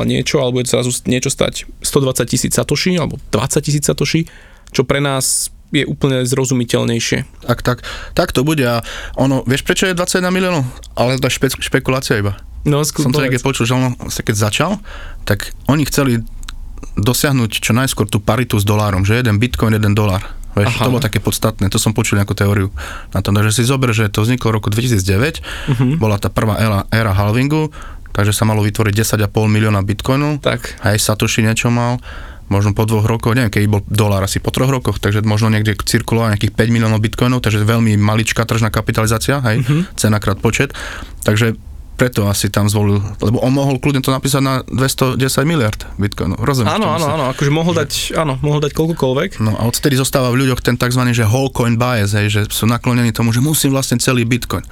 [0.08, 4.24] niečo, alebo bude zrazu niečo stať 120 tisíc Satoshi alebo 20 tisíc Satoshi,
[4.72, 7.44] čo pre nás je úplne zrozumiteľnejšie.
[7.44, 7.78] Tak, tak,
[8.12, 8.82] tak to bude a
[9.14, 10.62] ono, vieš prečo je 21 miliónov?
[10.94, 12.38] Ale to je špe, špekulácia iba.
[12.62, 14.82] No, Som to niekde počul, že ono, keď začal,
[15.22, 16.22] tak oni chceli
[16.96, 20.24] dosiahnuť čo najskôr tú paritu s dolárom, že jeden bitcoin, jeden dolár.
[20.56, 20.82] Vieš, Aha.
[20.82, 22.72] to bolo také podstatné, to som počul nejakú teóriu
[23.12, 23.36] na tom.
[23.36, 26.00] Takže si zober, že to vzniklo v roku 2009, Mhm.
[26.00, 27.68] bola tá prvá éra, éra halvingu,
[28.16, 30.40] takže sa malo vytvoriť 10,5 milióna bitcoinov.
[30.40, 30.80] Tak.
[30.80, 32.00] Aj Satoshi niečo mal,
[32.46, 35.74] možno po dvoch rokoch, neviem, keď bol dolár asi po troch rokoch, takže možno niekde
[35.76, 39.98] cirkulovalo nejakých 5 miliónov bitcoinov, takže veľmi maličká tržná kapitalizácia, hej, Mhm.
[39.98, 40.70] cena krát počet.
[41.22, 41.58] Takže
[41.96, 45.16] preto asi tam zvolil, lebo on mohol kľudne to napísať na 210
[45.48, 46.36] miliard bitcoinov.
[46.44, 46.76] Rozumieš?
[46.76, 49.40] Áno, áno, áno, akože mohol dať, áno, mohol dať koľkokoľvek.
[49.40, 51.02] No a odtedy zostáva v ľuďoch ten tzv.
[51.10, 54.62] že whole coin bias, hej, že sú naklonení tomu, že musím vlastne celý bitcoin.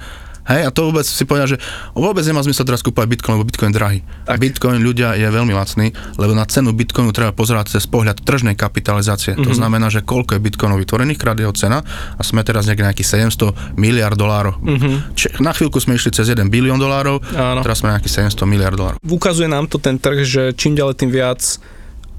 [0.45, 1.57] Hej, a to vôbec si povedal, že
[1.91, 3.99] vôbec nemá zmysel teraz kúpať Bitcoin, lebo Bitcoin je drahý.
[4.23, 4.37] Tak.
[4.37, 9.33] Bitcoin ľudia je veľmi lacný, lebo na cenu Bitcoinu treba pozerať cez pohľad tržnej kapitalizácie.
[9.33, 9.41] Mm-hmm.
[9.41, 9.57] To Mhm.
[9.57, 11.81] znamená, že koľko je Bitcoinov vytvorených krát jeho cena
[12.11, 14.57] a sme teraz niekde nejakých 700 miliard dolárov.
[14.59, 15.13] Mhm.
[15.13, 17.59] Či, na chvíľku sme išli cez 1 bilión dolárov, Áno.
[17.59, 19.01] teraz sme nejakých 700 miliard dolárov.
[19.01, 21.41] Ukazuje nám to ten trh, že čím ďalej tým viac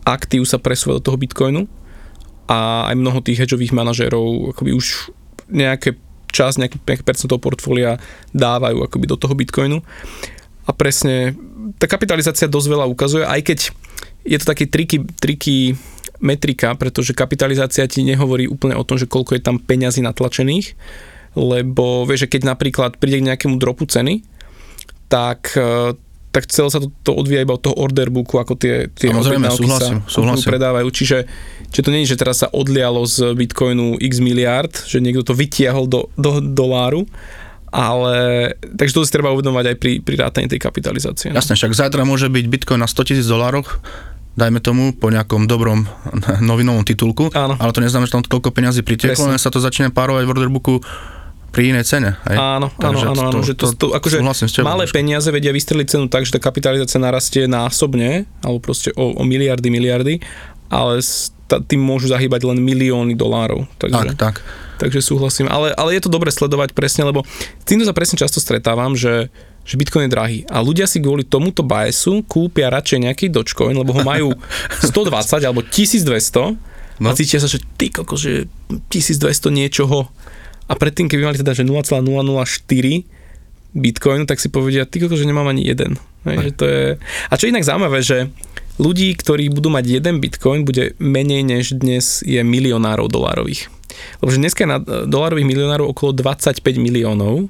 [0.02, 1.66] aktív sa presúva do toho Bitcoinu
[2.46, 5.10] a aj mnoho tých hedžových manažérov akoby už
[5.46, 5.98] nejaké
[6.30, 7.98] čas, nejaký, nejaké percento portfólia
[8.34, 9.78] dávajú akoby do toho Bitcoinu.
[10.66, 11.38] A presne,
[11.78, 13.58] tá kapitalizácia dosť veľa ukazuje, aj keď
[14.26, 15.78] je to taký triky, triky
[16.18, 20.74] metrika, pretože kapitalizácia ti nehovorí úplne o tom, že koľko je tam peňazí natlačených,
[21.36, 24.24] lebo vieš, že keď napríklad príde k nejakému dropu ceny,
[25.06, 25.94] tak e,
[26.36, 29.48] tak celé sa to, to odvíja iba od toho order booku, ako tie, tie Samozrejme,
[29.48, 30.52] súhlasím, sa súhlasím.
[30.52, 30.92] predávajú.
[30.92, 31.24] Čiže,
[31.72, 35.32] čiže to nie je, že teraz sa odlialo z Bitcoinu x miliard, že niekto to
[35.32, 37.08] vytiahol do, do doláru,
[37.72, 41.32] ale takže to si treba uvedomovať aj pri, pri rátaní tej kapitalizácie.
[41.32, 41.40] no.
[41.40, 43.80] Jasne, však zajtra môže byť Bitcoin na 100 tisíc dolároch,
[44.36, 45.88] dajme tomu, po nejakom dobrom
[46.52, 47.56] novinovom titulku, Áno.
[47.56, 50.52] ale to neznamená, že tam toľko peňazí pritieklo, len sa to začne párovať v order
[50.52, 50.84] booku
[51.56, 52.20] pri inej cene.
[52.28, 52.36] Hej?
[52.36, 56.04] Áno, áno, áno, áno, že to, to, akože s tebou, malé peniaze vedia vystreliť cenu
[56.12, 60.20] tak, že tá kapitalizácia narastie násobne, alebo proste o, o miliardy, miliardy,
[60.68, 63.64] ale s- ta, tým môžu zahýbať len milióny dolárov.
[63.80, 64.34] Takže, Tak, tak.
[64.76, 65.48] takže súhlasím.
[65.48, 67.24] Ale, ale je to dobre sledovať presne, lebo
[67.64, 69.32] týmto sa presne často stretávam, že
[69.66, 70.38] že Bitcoin je drahý.
[70.46, 74.30] A ľudia si kvôli tomuto biasu kúpia radšej nejaký Dogecoin, lebo ho majú
[74.94, 77.10] 120 alebo 1200 no.
[77.10, 78.46] a cítia sa, že ty koko, že
[78.94, 80.06] 1200 niečoho
[80.66, 82.02] a predtým, keby mali teda, že 0,004
[83.76, 86.00] Bitcoinu, tak si povedia, ty že nemám ani jeden.
[86.26, 86.82] Hej, že to je...
[87.30, 88.32] A čo je inak zaujímavé, že
[88.80, 93.68] ľudí, ktorí budú mať jeden Bitcoin, bude menej než dnes je milionárov dolárových.
[94.20, 97.46] Lebo že dneska je na e, dolárových milionárov okolo 25 miliónov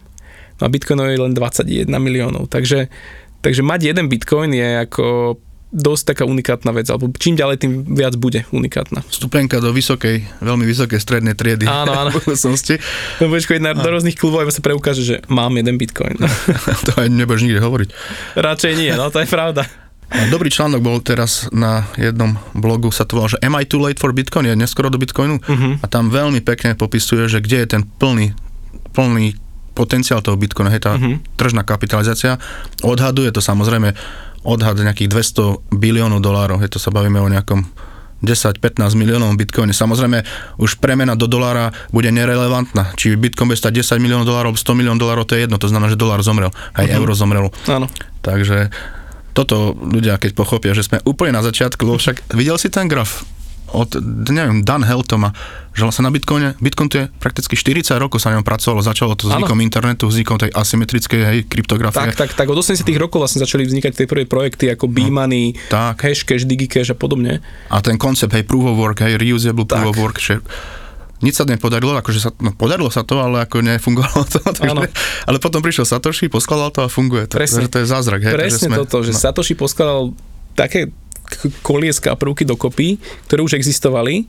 [0.56, 2.48] no a Bitcoinov je len 21 miliónov.
[2.48, 2.88] Takže,
[3.40, 5.36] takže mať jeden Bitcoin je ako
[5.68, 9.02] dosť taká unikátna vec, alebo čím ďalej, tým viac bude unikátna.
[9.10, 11.66] Stupenka do vysokej, veľmi vysokej strednej triedy.
[11.66, 12.10] Áno, áno.
[12.16, 12.78] budúcnosti.
[13.18, 16.16] No budeš chodiť na, do rôznych klubov sa preukáže, že mám jeden bitcoin.
[16.86, 17.88] to aj nebudeš nikde hovoriť.
[18.38, 19.66] Radšej nie, no to je pravda.
[20.30, 23.98] Dobrý článok bol teraz na jednom blogu, sa to volá, že Am I too late
[23.98, 24.46] for Bitcoin?
[24.46, 25.42] Je neskoro do Bitcoinu?
[25.42, 25.82] Mhm.
[25.82, 28.30] A tam veľmi pekne popisuje, že kde je ten plný,
[28.94, 29.34] plný
[29.74, 31.26] potenciál toho Bitcoina, hej, tá Mhm.
[31.34, 32.38] tržná kapitalizácia.
[32.80, 33.92] Odhaduje to samozrejme
[34.46, 37.66] odhad nejakých 200 biliónov dolárov, hej, to sa bavíme o nejakom
[38.24, 39.76] 10-15 miliónov bitcoine.
[39.76, 40.24] Samozrejme,
[40.56, 42.96] už premena do dolára bude nerelevantná.
[42.96, 45.92] Či bitcoin bude stať 10 miliónov dolárov, 100 miliónov dolárov, to je jedno, to znamená,
[45.92, 47.52] že dolár zomrel, aj euro zomrel.
[47.68, 47.90] Áno.
[48.24, 48.72] Takže
[49.36, 53.28] toto ľudia, keď pochopia, že sme úplne na začiatku, lebo však videl si ten graf
[53.72, 53.98] od,
[54.30, 55.34] neviem, Dan Heltoma,
[55.74, 59.18] že vlastne na Bitcoine, Bitcoin to je prakticky 40 rokov sa na ňom pracovalo, začalo
[59.18, 62.14] to vznikom internetu, vznikom tej asymetrickej hej, kryptografie.
[62.14, 66.00] Tak, tak, tak od 80 rokov vlastne začali vznikať tie prvé projekty ako B-Money, tak.
[66.00, 67.44] Hashcash, DigiCash a podobne.
[67.68, 69.90] A ten koncept, hej, proof of work, hej, reusable proof Tak.
[69.92, 70.40] of work, že
[71.24, 74.40] nič sa nepodarilo, akože sa, no, podarilo sa to, ale ako nefungovalo to.
[74.60, 74.88] Takže,
[75.24, 77.24] ale potom prišiel Satoshi, poskladal to a funguje.
[77.32, 77.68] To, Presne.
[77.72, 78.20] To je zázrak.
[78.20, 80.12] Hej, Presne toto, že no, Satoshi poskladal
[80.52, 80.92] také
[81.60, 82.96] kolieska a prvky dokopy,
[83.28, 84.26] ktoré už existovali,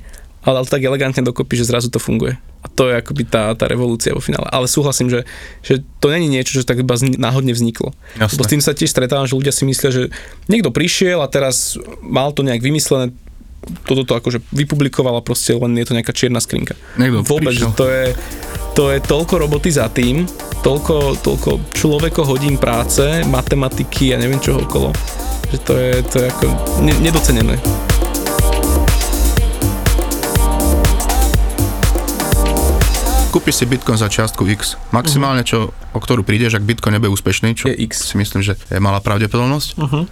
[0.48, 2.40] ale tak elegantne dokopy, že zrazu to funguje.
[2.64, 4.48] A to je akoby tá, tá revolúcia vo finále.
[4.48, 5.28] Ale súhlasím, že,
[5.60, 7.92] že to není niečo, že tak iba náhodne vzniklo.
[8.16, 8.32] Jasné.
[8.32, 10.04] Lebo s tým sa tiež stretávam, že ľudia si myslia, že
[10.48, 13.12] niekto prišiel a teraz mal to nejak vymyslené,
[13.84, 16.80] toto to akože vypublikoval a proste len je to nejaká čierna skrinka.
[16.96, 17.76] Niekto Vôbec, prišiel.
[17.76, 18.06] to je,
[18.72, 20.24] to je toľko roboty za tým,
[20.64, 24.96] toľko, toľko človeko hodín práce, matematiky a neviem čoho okolo,
[25.48, 26.46] že to je, to je ako
[26.82, 27.56] ne- nedocenené.
[33.30, 34.80] Kúpiš si Bitcoin za čiastku X.
[34.90, 38.10] Maximálne, čo, o ktorú prídeš, ak Bitcoin nebude úspešný, čo Je X.
[38.10, 40.04] si myslím, že je malá pravdepodobnosť, Uh-huh.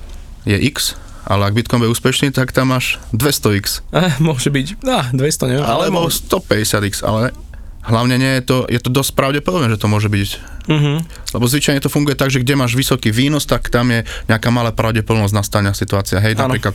[0.45, 0.93] je X,
[1.26, 3.82] ale ak Bitcoin bude úspešný, tak tam máš 200X.
[3.89, 6.21] Eh, môže byť, á, 200, neviem, ale Alebo môže.
[6.21, 7.34] 150X, ale
[7.86, 10.30] hlavne nie je to, je to dosť pravdepodobné, že to môže byť.
[10.65, 10.98] Uh-huh.
[11.32, 14.74] Lebo zvyčajne to funguje tak, že kde máš vysoký výnos, tak tam je nejaká malá
[14.74, 16.17] pravdepodobnosť nastania situácia.
[16.17, 16.50] Hej, Áno.
[16.50, 16.74] napríklad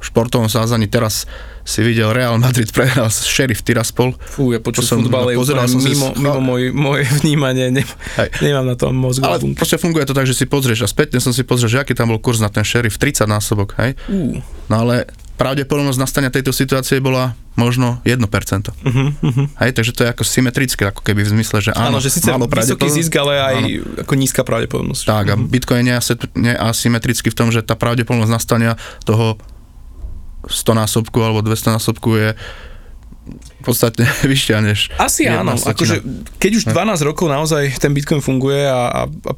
[0.00, 1.28] v športovom sázaní teraz
[1.60, 4.16] si videl Real Madrid prehral s Sheriff Tiraspol.
[4.16, 7.68] Fú, ja počuť To som- futbal je pozeral som si mimo, mimo môj, moje vnímanie,
[7.68, 7.84] ne,
[8.16, 8.28] Hej.
[8.40, 9.28] nemám na tom mozgu.
[9.28, 11.92] Ale proste funguje to tak, že si pozrieš a spätne som si pozrel, že aký
[11.92, 13.92] tam bol kurz na ten Sheriff, 30 násobok, hej.
[14.08, 14.40] Uh,
[14.72, 15.04] No ale
[15.40, 18.20] pravdepodobnosť nastania tejto situácie bola možno 1%.
[18.20, 19.46] uh-huh, uh-huh.
[19.64, 22.28] Hej, takže to je ako symetrické, ako keby v zmysle, že áno, Áno, že síce
[22.28, 23.54] vysoký zisk, ale aj
[24.04, 25.02] ako nízka pravdepodobnosť.
[25.08, 25.96] Tak, a Bitcoin je
[26.36, 28.76] neasymetrický v tom, že tá pravdepodobnosť nastania
[29.08, 29.40] toho
[30.44, 32.28] 100 násobku alebo 200 násobku je
[33.64, 35.72] podstatne vyššia než Asi áno, stotina.
[35.76, 35.96] akože
[36.40, 39.32] keď už 12 rokov naozaj ten Bitcoin funguje a, a, a,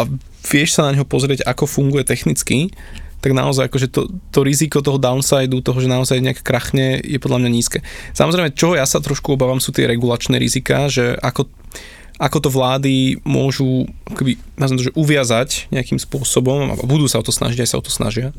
[0.00, 0.02] a
[0.48, 2.72] vieš sa na neho pozrieť, ako funguje technicky,
[3.18, 7.42] tak naozaj akože to, to riziko toho downsideu, toho, že naozaj nejak krachne, je podľa
[7.42, 7.78] mňa nízke.
[8.14, 11.50] Samozrejme, čoho ja sa trošku obávam, sú tie regulačné rizika, že ako,
[12.22, 17.34] ako to vlády môžu akoby, to, že uviazať nejakým spôsobom, a budú sa o to
[17.34, 18.30] snažiť, aj sa o to snažia.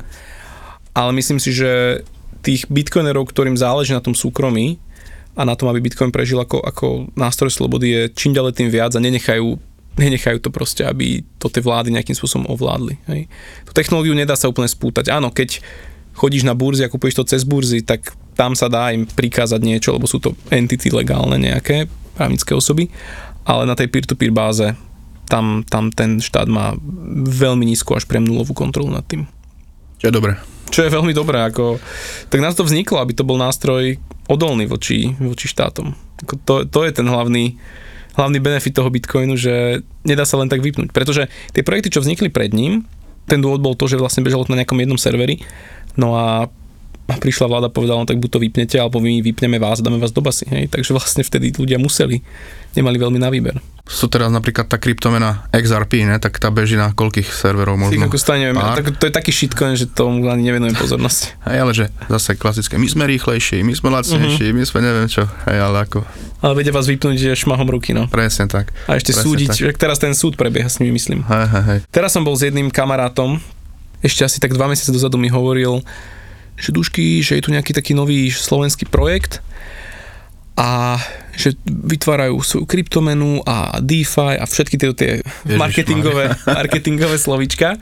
[0.96, 2.02] Ale myslím si, že
[2.40, 4.80] tých bitcoinerov, ktorým záleží na tom súkromí
[5.36, 8.92] a na tom, aby Bitcoin prežil ako, ako nástroj slobody, je čím ďalej tým viac
[8.96, 9.60] a nenechajú
[10.00, 12.96] nenechajú to proste, aby to tie vlády nejakým spôsobom ovládli.
[13.12, 13.28] Hej.
[13.68, 15.12] Tú technológiu nedá sa úplne spútať.
[15.12, 15.60] Áno, keď
[16.16, 19.92] chodíš na burzy a kupuješ to cez burzy, tak tam sa dá im prikázať niečo,
[19.92, 21.86] lebo sú to entity legálne nejaké,
[22.16, 22.88] právnické osoby,
[23.44, 24.72] ale na tej peer-to-peer báze
[25.30, 26.74] tam, tam ten štát má
[27.24, 29.30] veľmi nízku až pre nulovú kontrolu nad tým.
[30.02, 30.34] Čo je dobré.
[30.70, 31.78] Čo je veľmi dobré, ako,
[32.30, 33.98] tak nás to vzniklo, aby to bol nástroj
[34.30, 35.94] odolný voči, voči štátom.
[36.22, 37.58] Ako to, to je ten hlavný,
[38.20, 40.92] hlavný benefit toho Bitcoinu, že nedá sa len tak vypnúť.
[40.92, 42.84] Pretože tie projekty, čo vznikli pred ním,
[43.24, 45.40] ten dôvod bol to, že vlastne bežalo to na nejakom jednom serveri,
[45.96, 46.52] no a
[47.12, 49.96] prišla vláda a povedala, no tak buď to vypnete, alebo my vypneme vás a dáme
[49.96, 50.46] vás do basy.
[50.46, 50.68] Hej?
[50.68, 52.20] Takže vlastne vtedy ľudia museli,
[52.72, 53.58] nemali veľmi na výber.
[53.82, 56.14] Sú teraz napríklad tá kryptomena XRP, ne?
[56.16, 58.06] tak tá beží na koľkých serverov možno.
[58.06, 61.20] ako stane, neviem, tak, to je taký shitcoin, že tomu ani nevenujem pozornosť.
[61.50, 64.54] Hej, ale že zase klasické, my sme rýchlejší, my sme lacnejší, Mhm.
[64.54, 66.06] my sme neviem čo, hej, ale ako,
[66.38, 68.06] Ale vedia vás vypnúť šmahom ruky, no.
[68.06, 68.70] presne tak.
[68.86, 69.76] A ešte Presne súdiť, tak.
[69.76, 71.26] teraz ten súd prebieha s nimi, myslím.
[71.26, 71.78] Hej, hej, hej.
[71.90, 73.42] Teraz som bol s jedným kamarátom,
[74.00, 75.82] ešte asi tak dva mesiace dozadu mi hovoril,
[76.60, 79.40] že Dušky, že je tu nejaký taký nový slovenský projekt
[80.60, 81.00] a
[81.32, 85.24] že vytvárajú svoju kryptomenu a DeFi a všetky tieto tie
[85.56, 87.80] marketingové, marketingové slovíčka.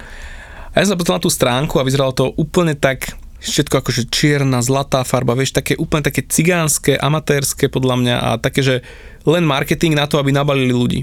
[0.71, 4.03] A ja som sa potom na tú stránku a vyzeralo to úplne tak všetko akože
[4.11, 8.77] čierna, zlatá farba, vieš, také úplne také cigánske, amatérske podľa mňa a také, že
[9.23, 11.01] len marketing na to, aby nabalili ľudí.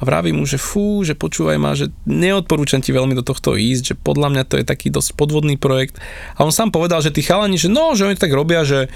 [0.00, 3.92] A vravím mu, že fú, že počúvaj ma, že neodporúčam ti veľmi do tohto ísť,
[3.92, 6.00] že podľa mňa to je taký dosť podvodný projekt.
[6.40, 8.88] A on sám povedal, že tí chalani, že no, že oni tak robia, že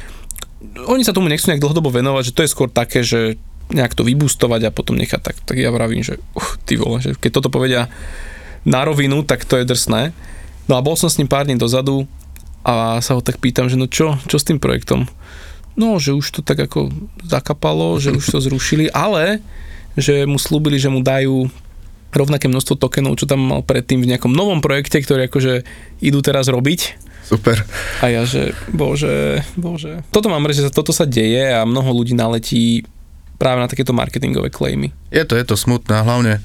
[0.89, 3.37] oni sa tomu nechcú nejak dlhodobo venovať, že to je skôr také, že
[3.69, 5.37] nejak to vybustovať a potom nechať tak.
[5.45, 7.93] Tak ja vravím, že uh, ty vole, že keď toto povedia
[8.65, 10.17] na rovinu, tak to je drsné.
[10.69, 12.09] No a bol som s ním pár dní dozadu
[12.65, 15.05] a sa ho tak pýtam, že no čo, čo s tým projektom?
[15.77, 16.89] No, že už to tak ako
[17.27, 19.45] zakapalo, že už to zrušili, ale
[19.95, 21.51] že mu slúbili, že mu dajú
[22.15, 25.67] rovnaké množstvo tokenov, čo tam mal predtým v nejakom novom projekte, ktorý akože
[25.99, 26.95] idú teraz robiť.
[27.25, 27.65] Super.
[28.05, 30.05] A ja, že bože, bože.
[30.13, 32.85] Toto mám že toto sa deje a mnoho ľudí naletí
[33.41, 34.95] práve na takéto marketingové claimy.
[35.11, 36.39] Je to, je to smutné, hlavne,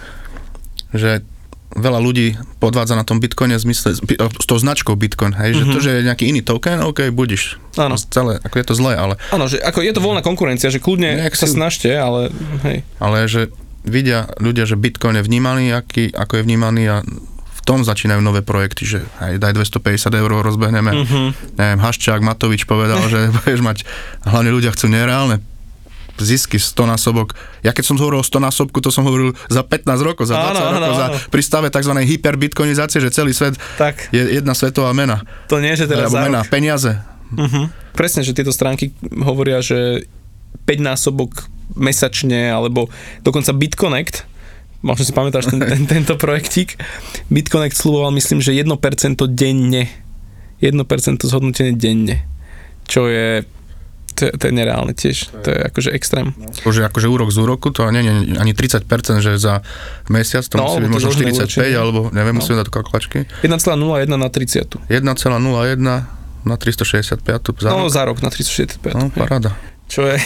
[0.96, 1.22] že
[1.70, 5.70] veľa ľudí podvádza na tom Bitcoine v zmysle, s tou značkou Bitcoin, hej, mm-hmm.
[5.70, 7.62] že to, že je nejaký iný token, OK, budiš.
[7.78, 7.94] Áno.
[7.94, 9.14] Celé, ako je to zlé, ale...
[9.30, 11.54] Áno, že ako je to voľná konkurencia, že kľudne Nejak sa si...
[11.54, 12.34] snažte, ale
[12.66, 12.82] hej.
[12.98, 13.54] Ale že
[13.86, 18.42] vidia ľudia, že Bitcoin je vnímaný, aký, ako je vnímaný a v tom začínajú nové
[18.42, 20.92] projekty, že aj daj 250 eur, rozbehneme.
[21.06, 21.28] Mm-hmm.
[21.54, 23.78] Neviem, Haščák, Matovič povedal, že budeš mať,
[24.26, 25.38] hlavne ľudia chcú nereálne
[26.22, 27.34] zisky 100 násobok.
[27.64, 30.46] Ja keď som hovoril o 100 násobku, to som hovoril za 15 rokov, za 20
[30.46, 31.94] áno, rokov, áno, za pri stave tzv.
[31.96, 34.12] hyperbitcoinizácie, že celý svet tak.
[34.12, 35.24] je jedna svetová mena.
[35.50, 37.00] To nie, že teraz Alebo mena, peniaze.
[37.30, 37.70] Uh-huh.
[37.94, 40.08] Presne, že tieto stránky hovoria, že
[40.66, 42.90] 5 násobok mesačne, alebo
[43.22, 44.26] dokonca BitConnect,
[44.82, 46.80] možno si pamätáš ten, ten, tento projektík,
[47.30, 48.66] BitConnect slúboval, myslím, že 1%
[49.30, 49.84] denne.
[50.60, 50.76] 1%
[51.24, 52.28] zhodnotenie denne.
[52.90, 53.46] Čo je
[54.20, 56.36] to, to je nereálne tiež, to je akože extrém.
[56.68, 58.84] Bože, akože úrok z úroku, to nie je ani 30%,
[59.24, 59.64] že za
[60.12, 62.44] mesiac to no, musí byť možno 45, alebo neviem, no.
[62.44, 63.24] musíme dať kalkulačky.
[63.48, 64.92] 1,01 na 30.
[64.92, 67.92] 1,01 na 365 za no, rok.
[67.92, 68.96] za rok na 365.
[68.96, 69.56] No, paráda.
[69.88, 70.22] Čo je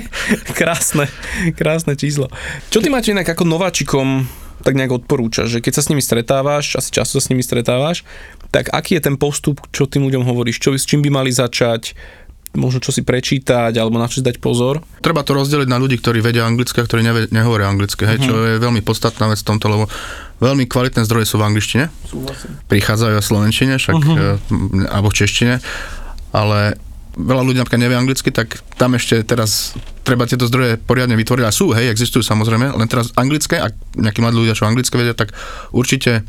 [0.58, 1.06] krásne,
[1.54, 2.32] krásne číslo.
[2.72, 4.26] Čo ty máte inak ako nováčikom
[4.64, 8.00] tak nejak odporúčaš, že keď sa s nimi stretávaš, asi často sa s nimi stretávaš,
[8.48, 11.92] tak aký je ten postup, čo tým ľuďom hovoríš, čo, s čím by mali začať,
[12.54, 14.80] možno čo si prečítať alebo na čo si dať pozor?
[15.02, 18.26] Treba to rozdeliť na ľudí, ktorí vedia anglicky a ktorí nevie, nehovoria anglicky, hej, uh-huh.
[18.26, 18.44] čo mhm.
[18.46, 19.84] je veľmi podstatná vec v tomto, lebo
[20.42, 21.84] veľmi kvalitné zdroje sú v angličtine.
[22.06, 22.50] Súhlasím.
[22.70, 24.38] Prichádzajú v slovenčine, však, uh-huh.
[24.90, 25.54] alebo v češtine,
[26.34, 26.78] ale
[27.14, 31.44] veľa ľudí napríklad nevie anglicky, tak tam ešte teraz treba tieto zdroje poriadne vytvoriť.
[31.46, 35.14] A sú, hej, existujú samozrejme, len teraz anglické, ak nejakí mladí ľudia, čo anglicky vedia,
[35.14, 35.30] tak
[35.70, 36.26] určite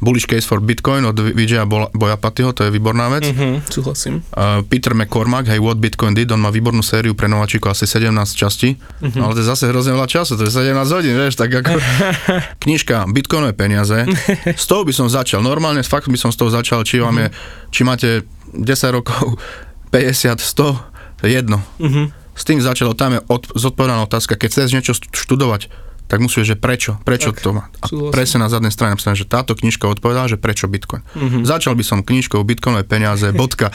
[0.00, 3.24] Bullish Case for Bitcoin od Vijaya Bojapatyho, to je výborná vec.
[3.30, 4.20] Uh-huh, súhlasím.
[4.34, 8.12] Uh, Peter McCormack, hey, What Bitcoin Did, on má výbornú sériu pre nováčikov, asi 17
[8.34, 9.22] častí, uh-huh.
[9.22, 11.78] ale to je zase hrozne veľa času, to je 17 hodín, vieš, tak ako
[12.66, 14.04] knižka Bitcoinové peniaze,
[14.44, 17.28] z toho by som začal, normálne fakt by som z toho začal, či, vám je,
[17.70, 18.08] či máte
[18.52, 19.38] 10 rokov,
[19.94, 21.62] 50, 100, to je jedno.
[21.78, 22.10] Uh-huh.
[22.34, 25.70] S tým začalo, tam je od, zodpovedaná otázka, keď chceš niečo študovať,
[26.04, 27.72] tak musíš, že prečo, prečo tak, to má.
[27.80, 31.00] A presne na zadnej strane napísané, že táto knižka odpovedá, že prečo Bitcoin.
[31.16, 31.42] Mm-hmm.
[31.48, 33.72] Začal by som knižkou Bitcoinové peniaze, bodka.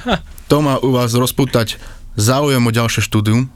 [0.50, 1.82] to má u vás rozputať
[2.14, 3.50] záujem o ďalšie štúdium.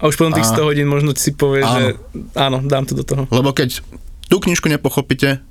[0.00, 1.76] A už potom tých 100 hodín možno si povie, áno.
[1.76, 1.84] že
[2.32, 3.28] áno, dám to do toho.
[3.28, 3.84] Lebo keď
[4.32, 5.44] tú knižku nepochopíte,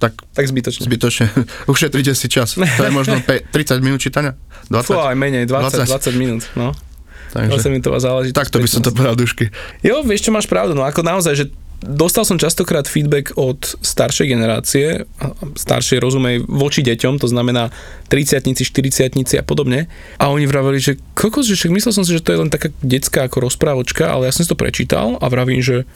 [0.00, 0.88] tak, tak zbytočne.
[0.88, 1.26] Zbytočne.
[1.72, 2.56] Ušetrite si čas.
[2.56, 3.20] To je možno
[3.54, 4.40] 30 minút čítania?
[4.72, 4.88] 20?
[4.88, 6.16] Fú, aj menej, 20, 20.
[6.16, 6.42] 20 minút.
[6.56, 6.72] No.
[7.30, 8.36] Takže, minútová záležitosť.
[8.36, 9.48] Takto by som to povedal, Dušky.
[9.86, 11.44] Jo, vieš čo, máš pravdu, no ako naozaj, že
[11.80, 15.08] dostal som častokrát feedback od staršej generácie,
[15.56, 17.72] staršej rozumej voči deťom, to znamená
[18.12, 19.88] 30 40 a podobne.
[20.20, 22.68] A oni vraveli, že kokos, že však myslel som si, že to je len taká
[22.84, 25.88] detská ako rozprávočka, ale ja som si to prečítal a vravím, že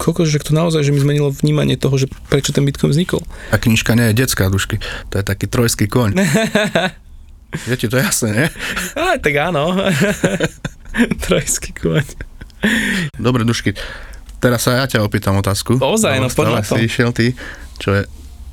[0.00, 3.20] kokos, že to naozaj, že mi zmenilo vnímanie toho, že prečo ten Bitcoin vznikol.
[3.52, 4.80] A knižka nie je detská, dušky.
[5.12, 6.16] To je taký trojský koň.
[7.48, 8.46] Je ti to jasné, nie?
[9.08, 9.72] Aj, tak áno.
[11.24, 12.04] Trojský kôň.
[13.16, 13.72] Dobre, Dušky,
[14.42, 15.78] teraz sa ja ťa opýtam otázku.
[15.78, 16.76] Ozaj, no poďme to.
[16.76, 17.32] išiel ty,
[17.78, 18.02] čo je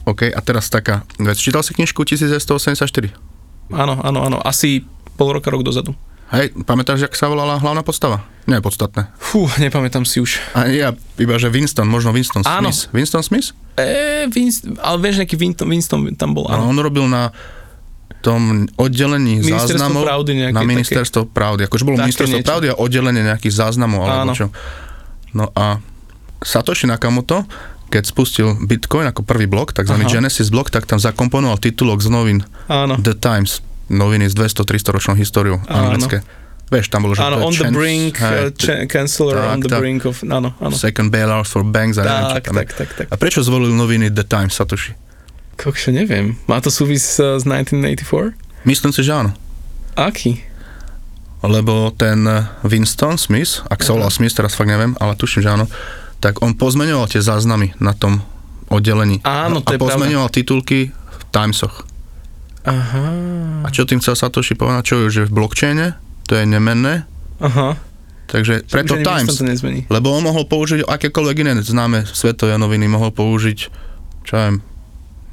[0.05, 0.29] OK.
[0.29, 1.35] A teraz taká vec.
[1.41, 2.85] Čítal si knižku 1984?
[3.73, 4.37] Áno, áno, áno.
[4.45, 4.85] Asi
[5.17, 5.97] pol roka, rok dozadu.
[6.33, 8.25] Hej, pamätáš, jak sa volala hlavná postava?
[8.49, 9.13] Nie, podstatné.
[9.21, 10.41] Fú, nepamätám si už.
[10.57, 10.89] A ja,
[11.21, 12.73] iba že Winston, možno Winston áno.
[12.73, 12.89] Smith.
[12.97, 13.53] Winston Smith?
[13.77, 16.65] E, Winston, ale vieš, nejaký Winston, Winston tam bol, áno.
[16.65, 17.29] on robil na
[18.21, 21.61] tom oddelení záznamov pravdy na ministerstvo také, pravdy.
[21.69, 22.49] Akože bolo ministerstvo niečo.
[22.49, 24.33] pravdy a oddelenie nejakých záznamov alebo Áno.
[24.33, 24.45] čo.
[25.37, 25.77] No a
[26.41, 27.45] Satoshi Nakamoto,
[27.93, 30.19] keď spustil Bitcoin ako prvý blok, takzvaný Aha.
[30.19, 32.97] Genesis blok, tak tam zakomponoval titulok z novín Áno.
[32.97, 33.61] The Times,
[33.93, 36.25] noviny s 200-300 ročnou históriou anglické.
[36.65, 39.69] Vieš, tam bolo, že áno, on the chance, brink, uh, ch- canceller tak, on the
[39.69, 40.73] tak, brink of, áno, áno.
[40.73, 42.01] Second bailout for banks.
[42.01, 43.05] Tak, neviem, tak, tak, tak.
[43.05, 44.97] A prečo zvolil noviny The Times, Satoshi?
[45.55, 46.35] Kokšo, neviem.
[46.45, 48.35] Má to súvis uh, z 1984?
[48.63, 49.31] Myslím si, že áno.
[49.95, 50.43] Aký?
[51.39, 52.25] Lebo ten
[52.65, 55.65] Winston Smith, ak sa volal Smith, teraz fakt neviem, ale tuším, že áno,
[56.17, 58.25] tak on pozmeňoval tie záznamy na tom
[58.67, 59.21] oddelení.
[59.21, 59.93] Áno, to a je pravda.
[59.93, 61.85] pozmeňoval titulky v Timesoch.
[62.65, 63.05] Aha,
[63.61, 64.83] A čo tým chcel Satoshi povedať?
[64.89, 65.93] Čo je, že v blockchaine
[66.25, 67.05] to je nemenné,
[67.37, 67.77] aha.
[68.25, 69.29] takže preto Že nič Times.
[69.37, 69.81] to nezmení.
[69.85, 73.59] Lebo on mohol použiť akékoľvek iné známe svetové noviny, mohol použiť,
[74.25, 74.65] čo viem,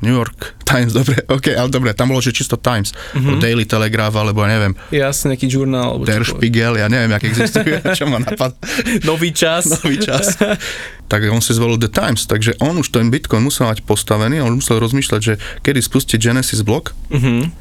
[0.02, 3.38] New York Times, dobre, ok, ale dobre, tam bolo, že čisto Times, mm-hmm.
[3.38, 5.94] Daily Telegraph, alebo ja neviem, Jasne, nejaký žurnál.
[5.94, 6.22] Alebo Der.
[6.22, 8.58] Spiegel, ja neviem, jak existuje, čo ma napad,
[9.02, 9.70] Nový čas.
[9.72, 10.34] nový čas.
[11.10, 14.58] tak on si zvolil The Times, takže on už ten Bitcoin musel mať postavený, on
[14.58, 17.52] musel rozmýšľať, že kedy spustiť Genesis blok Mhm.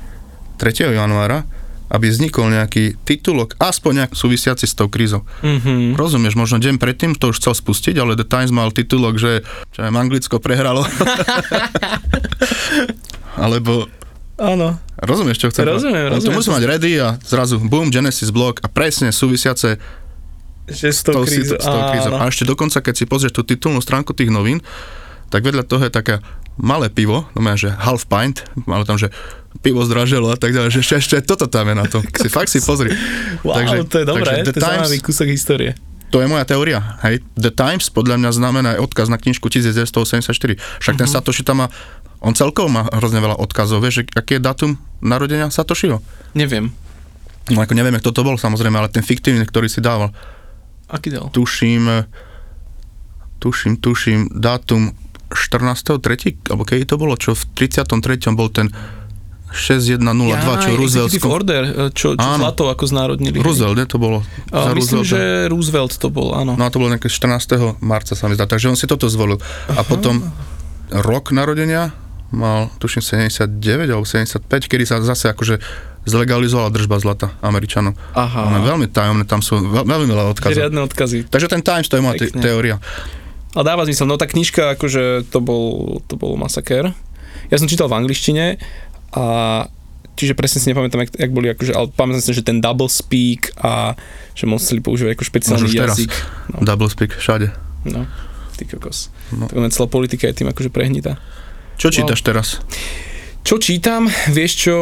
[0.57, 0.89] 3.
[0.91, 1.45] januára,
[1.91, 5.27] aby vznikol nejaký titulok, aspoň nejak súvisiaci s tou krízou.
[5.43, 5.99] Mhm.
[5.99, 9.43] Rozumieš, možno deň predtým to už chcel spustiť, ale The Times mal titulok, že
[9.75, 10.87] čo neviem, Anglicko prehralo.
[13.35, 13.91] Alebo
[14.41, 14.73] Áno.
[14.97, 16.25] Rozumieš, čo chcem Rozumiem, rozumiem.
[16.25, 19.77] To musí mať ready a zrazu boom, Genesis blok a presne súvisiace
[20.65, 21.61] Že s tou krízou.
[21.61, 22.11] s tou krízou.
[22.17, 22.25] Áno.
[22.25, 24.57] A ešte dokonca, keď si pozrieš tú titulnú stránku tých novín,
[25.31, 26.19] tak vedľa toho je taká
[26.59, 29.09] malé pivo, no že half pint, ale tam, že
[29.63, 32.03] pivo zdraželo a tak ďalej, že ešte, ešte toto tam je na tom.
[32.03, 32.91] Si fakt si pozri.
[33.41, 35.73] Wow, takže, to je dobré, takže to je zaujímavý kúsok histórie.
[36.13, 37.01] to je moja teória.
[37.01, 37.25] Hej.
[37.33, 40.61] The Times podľa mňa znamená aj odkaz na knižku 1984.
[40.77, 41.67] Však ten Satoshi tam má,
[42.21, 43.81] on celkovo má hrozne veľa odkazov.
[43.81, 44.71] Vieš, že aký je datum
[45.01, 46.05] narodenia Satoshiho?
[46.37, 46.69] Neviem.
[47.49, 50.13] No ako neviem, kto to bol samozrejme, ale ten fiktívny, ktorý si dával.
[50.85, 51.33] Aký dal?
[51.33, 52.05] Tuším,
[53.41, 54.93] tuším, tuším, dátum
[55.31, 56.51] 14.3.
[56.51, 57.87] alebo keď to bolo, čo v 33.
[58.35, 58.69] bol ten
[59.51, 61.11] 6102, čo Roosevelt...
[61.27, 62.47] Order, e, čo, čo Áno.
[62.47, 63.43] zlato ako znárodnili.
[63.43, 64.23] Roosevelt, nie to bolo?
[64.55, 65.11] A myslím, Roosevelta.
[65.11, 65.19] že
[65.51, 66.55] Roosevelt to bol, áno.
[66.55, 67.83] No a to bolo nejaké 14.
[67.83, 69.43] marca sa mi zdá, takže on si toto zvolil.
[69.67, 70.23] A potom
[70.87, 71.91] rok narodenia
[72.31, 74.39] mal, tuším, 79 alebo 75,
[74.71, 75.59] kedy sa zase akože
[76.07, 77.93] zlegalizovala držba zlata Američanov.
[78.15, 78.47] Aha.
[78.47, 80.57] Ono veľmi tajomné, tam sú veľ, veľmi veľa odkazov.
[80.57, 81.17] Žiadne odkazy.
[81.27, 82.79] Takže ten Times, to je moja te- teória.
[83.51, 84.07] Ale dáva zmysel.
[84.07, 86.95] No tá knižka, akože to bol, to bol masaker.
[87.51, 88.55] Ja som čítal v angličtine
[89.11, 89.23] a
[90.15, 93.51] čiže presne si nepamätám, jak, jak boli, akože, ale pamätám si, že ten double speak
[93.59, 93.95] a
[94.31, 95.97] že museli používať ako špeciálny Možno už teraz.
[95.99, 96.11] jazyk.
[96.55, 97.51] No, Double speak všade.
[97.91, 98.07] no,
[98.55, 99.11] ty kokos.
[99.35, 99.51] No.
[99.51, 101.19] Tak celá politika je tým akože prehnitá.
[101.75, 102.61] Čo čítaš teraz?
[103.41, 104.05] Čo čítam?
[104.29, 104.77] Vieš čo?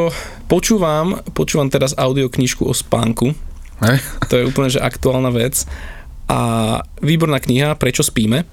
[0.46, 3.32] Počúvam, počúvam teraz audioknižku o spánku.
[3.80, 3.98] Hej?
[4.28, 5.64] To je úplne že aktuálna vec.
[6.28, 6.40] A
[7.00, 8.44] výborná kniha, Prečo spíme.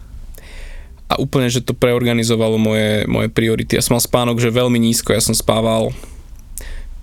[1.06, 3.78] A úplne, že to preorganizovalo moje, moje priority.
[3.78, 5.14] Ja som mal spánok, že veľmi nízko.
[5.14, 5.94] Ja som spával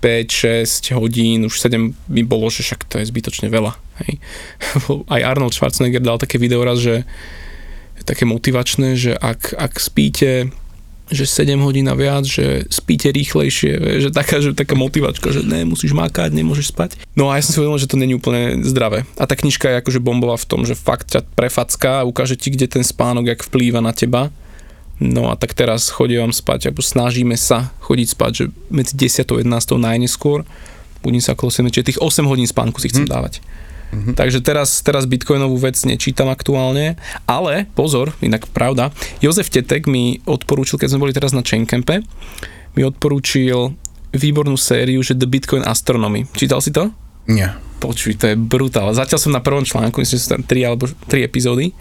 [0.04, 3.72] 5-6 hodín, už 7 mi bolo, že však to je zbytočne veľa.
[4.04, 4.20] Hej.
[5.14, 7.08] Aj Arnold Schwarzenegger dal také video raz, že
[7.96, 10.52] je také motivačné, že ak, ak spíte
[11.12, 15.68] že 7 hodín a viac, že spíte rýchlejšie, že taká, že taká motivačka, že ne,
[15.68, 16.96] musíš makať, nemôžeš spať.
[17.12, 19.04] No a ja som si uvedomil, že to není úplne zdravé.
[19.20, 22.48] A tá knižka je akože bombová v tom, že fakt ťa prefacká a ukáže ti,
[22.48, 24.32] kde ten spánok, jak vplýva na teba.
[24.96, 29.34] No a tak teraz chodím spať, alebo snažíme sa chodiť spať, že medzi 10 a
[29.42, 30.46] 11 najneskôr,
[31.04, 33.44] budím sa okolo 7, čiže tých 8 hodín spánku si chcem dávať.
[33.92, 34.14] Mm-hmm.
[34.16, 36.96] Takže teraz, teraz bitcoinovú vec nečítam aktuálne,
[37.28, 42.02] ale pozor, inak pravda, Jozef Tetek mi odporúčil, keď sme boli teraz na Chaincampe,
[42.74, 43.74] mi odporúčil
[44.14, 46.26] výbornú sériu, že The Bitcoin Astronomy.
[46.34, 46.90] Čítal si to?
[47.26, 47.54] Nie.
[47.82, 48.94] Počuj, to je brutál.
[48.94, 51.74] Zatiaľ som na prvom článku, myslím, že sú tam 3 alebo 3 epizódy.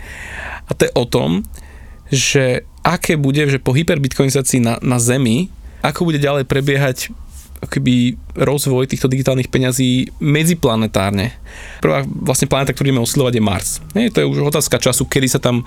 [0.67, 1.45] A to je o tom,
[2.09, 5.47] že aké bude, že po hyperbitcoinizácii na, na Zemi,
[5.83, 7.11] ako bude ďalej prebiehať
[7.65, 11.31] akoby rozvoj týchto digitálnych peňazí medziplanetárne.
[11.79, 13.69] Prvá vlastne planéta, ktorú ideme oslovať je Mars.
[13.95, 15.63] Nie, to je už otázka času, kedy sa tam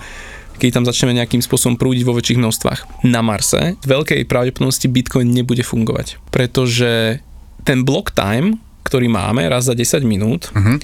[0.57, 3.05] keď tam začneme nejakým spôsobom prúdiť vo väčších množstvách.
[3.05, 7.21] Na Marse v veľkej pravdepodobnosti Bitcoin nebude fungovať, pretože
[7.61, 10.81] ten block time, ktorý máme raz za 10 minút, Mhm.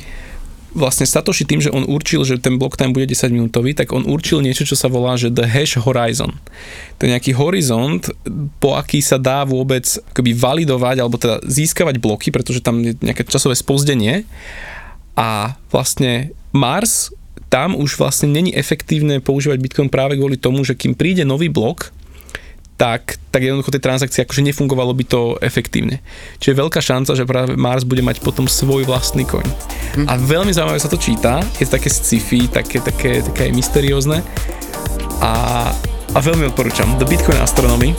[0.73, 4.03] Vlastne Satoshi tým, že on určil, že ten block time bude 10 minútový, tak on
[4.09, 6.33] určil niečo, čo sa volá, že the hash horizon.
[6.97, 8.09] To je nejaký horizont,
[8.57, 13.23] po aký sa dá vôbec akoby validovať, alebo teda získavať bloky, pretože tam je nejaké
[13.29, 14.25] časové spozdenie
[15.13, 17.13] a vlastne Mars
[17.53, 21.92] tam už vlastne není efektívne používať Bitcoin práve kvôli tomu, že kým príde nový blok,
[22.83, 26.03] tak, tak jednoducho tej transakcie akože nefungovalo by to efektívne.
[26.43, 29.47] Čiže je veľká šanca, že práve Mars bude mať potom svoj vlastný koň.
[29.95, 30.07] Hm.
[30.11, 34.19] A veľmi zaujímavé sa to číta, je to také sci-fi, také, také, také mysteriózne
[35.23, 35.33] a,
[36.11, 36.91] a veľmi odporúčam.
[36.99, 37.95] The Bitcoin Astronomy.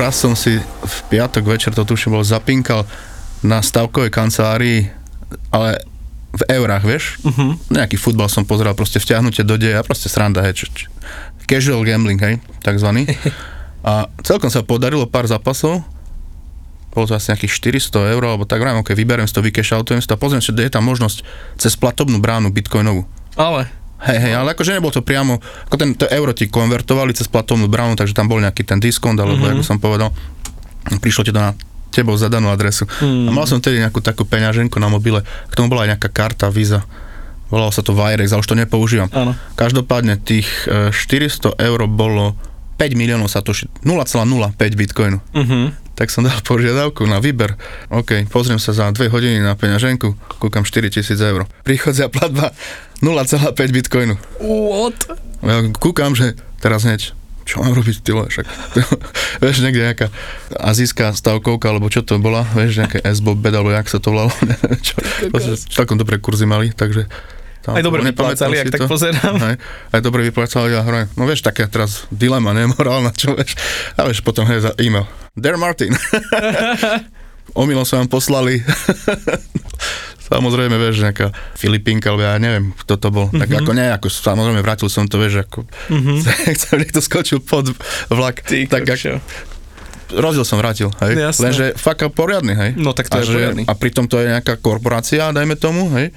[0.00, 2.88] Raz som si v piatok večer, to tuším bol, zapinkal
[3.44, 4.88] na stavkovej kancelárii,
[5.52, 5.93] ale
[6.34, 7.04] v eurách, vieš?
[7.22, 7.54] Uh-huh.
[7.70, 10.86] Nejaký futbal som pozeral, proste vťahnutie do deja, proste sranda, hej, čo, čo,
[11.46, 13.06] casual gambling, hej, takzvaný.
[13.84, 15.84] A celkom sa podarilo pár zápasov,
[16.94, 20.08] bolo to asi nejakých 400 eur, alebo tak vrajím, ok, vyberiem si to, vykešautujem si
[20.08, 21.26] to a pozriem že je tam možnosť
[21.58, 23.04] cez platobnú bránu bitcoinovú.
[23.34, 23.66] Ale,
[24.04, 27.72] Hej, hej, ale akože nebolo to priamo, ako ten, to euro ti konvertovali cez platobnú
[27.72, 29.56] bránu, takže tam bol nejaký ten diskont, alebo mm-hmm.
[29.56, 30.12] ako som povedal,
[31.00, 31.56] prišlo ti to na
[31.94, 32.90] tebou zadanú adresu.
[32.98, 33.28] Mm.
[33.28, 36.50] A mal som tedy nejakú takú peňaženku na mobile, k tomu bola aj nejaká karta
[36.50, 36.82] Visa.
[37.54, 39.06] Volalo sa to Virex, ale už to nepoužívam.
[39.14, 39.38] áno.
[39.54, 42.34] Každopádne tých e, 400 eur bolo
[42.80, 45.22] 5 miliónov satoshi, 0,05 bitcoinu.
[45.22, 45.70] Uh-huh.
[45.94, 47.54] Tak som dal požiadavku na výber.
[47.86, 51.46] OK, pozriem sa za 2 hodiny na peňaženku, kúkam 4000 eur.
[51.62, 52.50] Príchodzia platba
[52.98, 54.18] 0,5 bitcoinu.
[54.42, 54.98] What?
[55.44, 57.14] Ja kúkam, že teraz hneď,
[57.44, 58.46] čo mám robiť, ty však,
[59.44, 60.06] vieš, niekde nejaká
[60.56, 64.32] azijská stavkovka, alebo čo to bola, vieš, nejaké SBOB bed, alebo jak sa to volalo,
[64.48, 64.96] neviem čo.
[65.70, 67.06] Celkom dobré kurzy mali, takže
[67.64, 68.92] tam Aj dobre vyplácali, ak tak to.
[68.92, 69.40] pozerám.
[69.40, 69.56] Hej,
[69.96, 73.56] aj dobre vyplácali a hovorím, no vieš, taká teraz dilema, nemorálna, čo vieš.
[73.96, 75.08] A vieš, potom hej, za e-mail.
[75.32, 75.96] Dear Martin,
[77.56, 78.60] omylom sa vám poslali
[80.24, 83.28] Samozrejme, vieš, nejaká Filipínka, alebo ja neviem, kto to bol.
[83.28, 83.58] Tak Mhm.
[83.58, 86.12] ako nie, ako samozrejme vrátil som to, vieš, ako Mhm.
[86.56, 87.68] chcem, niekto skočil pod
[88.08, 88.40] vlak.
[88.40, 89.20] Ty, tak ako,
[90.10, 91.12] rozdiel som vrátil, hej.
[91.14, 91.42] Jasné.
[91.44, 92.70] Lenže fakt poriadny, hej.
[92.74, 93.62] No tak to a, je poriadny.
[93.62, 96.08] a pritom to je nejaká korporácia, dajme tomu, hej.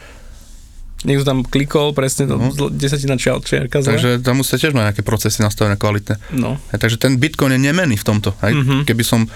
[0.99, 2.49] Niekto tam klikol, presne to, No.
[2.67, 3.93] desatina čial, čiarka zle.
[3.93, 6.17] Takže tam musíte tiež mať nejaké procesy nastavené kvalitné.
[6.31, 6.57] No.
[6.69, 8.33] Hej, takže ten Bitcoin je nemenný v tomto.
[8.41, 8.53] Hej.
[8.55, 8.75] Mhm.
[8.83, 9.29] Keby som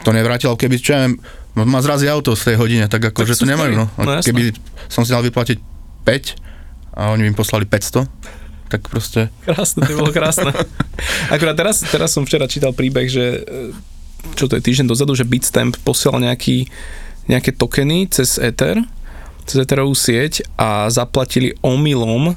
[0.00, 1.22] to nevrátil, keby, čo ja viem,
[1.54, 3.76] ma zrazí auto v tej hodine, tak ako, Tak že to nemajú.
[3.76, 3.86] No.
[4.00, 4.32] No, jasné.
[4.32, 4.42] keby
[4.88, 5.58] som si dal vyplatiť
[6.04, 8.08] 5 a oni mi poslali 500,
[8.72, 9.28] tak proste...
[9.44, 10.48] Krásne, to bolo krásne.
[11.34, 13.76] Akurát teraz, teraz som včera čítal príbeh, že e,
[14.32, 16.72] čo to je týždeň dozadu, že Bitstamp posielal nejaký,
[17.28, 18.80] nejaké tokeny cez Ether,
[19.44, 22.32] cez Etherovú sieť a zaplatili omylom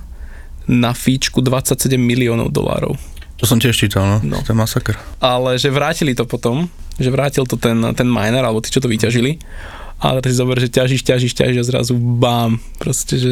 [0.68, 3.00] na fíčku 27 miliónov dolárov.
[3.40, 4.18] To som tiež čítal, no.
[4.24, 4.40] No.
[4.40, 4.44] no.
[4.44, 4.96] To je masaker.
[5.24, 8.92] Ale že vrátili to potom, že vrátil to ten, ten miner, alebo tí, čo to
[8.92, 9.38] vyťažili.
[9.96, 12.60] Ale si zober, že ťažíš, ťažíš, ťažíš a zrazu bám.
[12.78, 13.32] Proste, že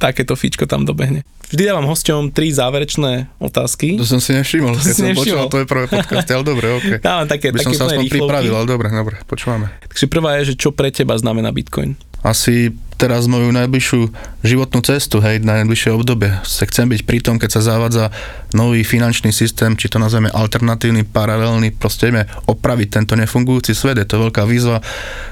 [0.00, 1.22] takéto fíčko tam dobehne.
[1.52, 4.00] Vždy dávam hosťom tri záverečné otázky.
[4.00, 5.20] To som si nevšimol, To keď som nevšimol.
[5.20, 6.90] počúval tvoje prvé podcasty, ale dobre, ok.
[7.04, 8.20] Dávam také, By som také sa úplne aspoň rýchlovky.
[8.24, 9.66] pripravil, ale dobre, dobre, počúvame.
[9.84, 11.92] Takže prvá je, že čo pre teba znamená Bitcoin?
[12.22, 14.00] asi teraz moju najbližšiu
[14.46, 16.38] životnú cestu, hej, na najbližšie obdobie.
[16.46, 18.14] Se chcem byť pri tom, keď sa zavádza
[18.54, 24.06] nový finančný systém, či to nazveme alternatívny, paralelný, proste ideme opraviť tento nefungujúci svet, je
[24.06, 24.78] to veľká výzva.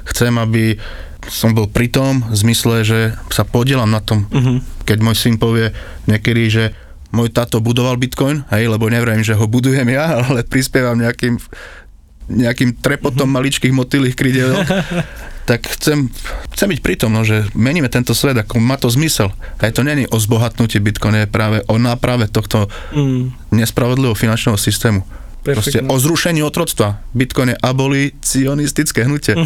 [0.02, 0.82] Chcem, aby
[1.26, 2.98] som bol pri tom, v zmysle, že
[3.28, 4.58] sa podielam na tom, Uh-huh.
[4.82, 6.64] keď môj syn povie niekedy, že
[7.10, 11.36] môj tato budoval Bitcoin, hej, lebo neviem, že ho budujem ja, ale prispievam nejakým
[12.30, 13.34] nejakým trepotom Mhm.
[13.34, 14.54] maličkých motýlých krydiel,
[15.50, 16.06] tak chcem,
[16.54, 19.34] chcem byť pri tom, no, že meníme tento svet, ako má to zmysel.
[19.58, 25.02] Aj to není o zbohatnutí Bitcoin, je práve o náprave tohto Mm, nespravodlivého finančného systému.
[25.40, 27.00] Proste o zrušení otroctva.
[27.16, 29.40] Bitcoin je abolicionistické hnutie.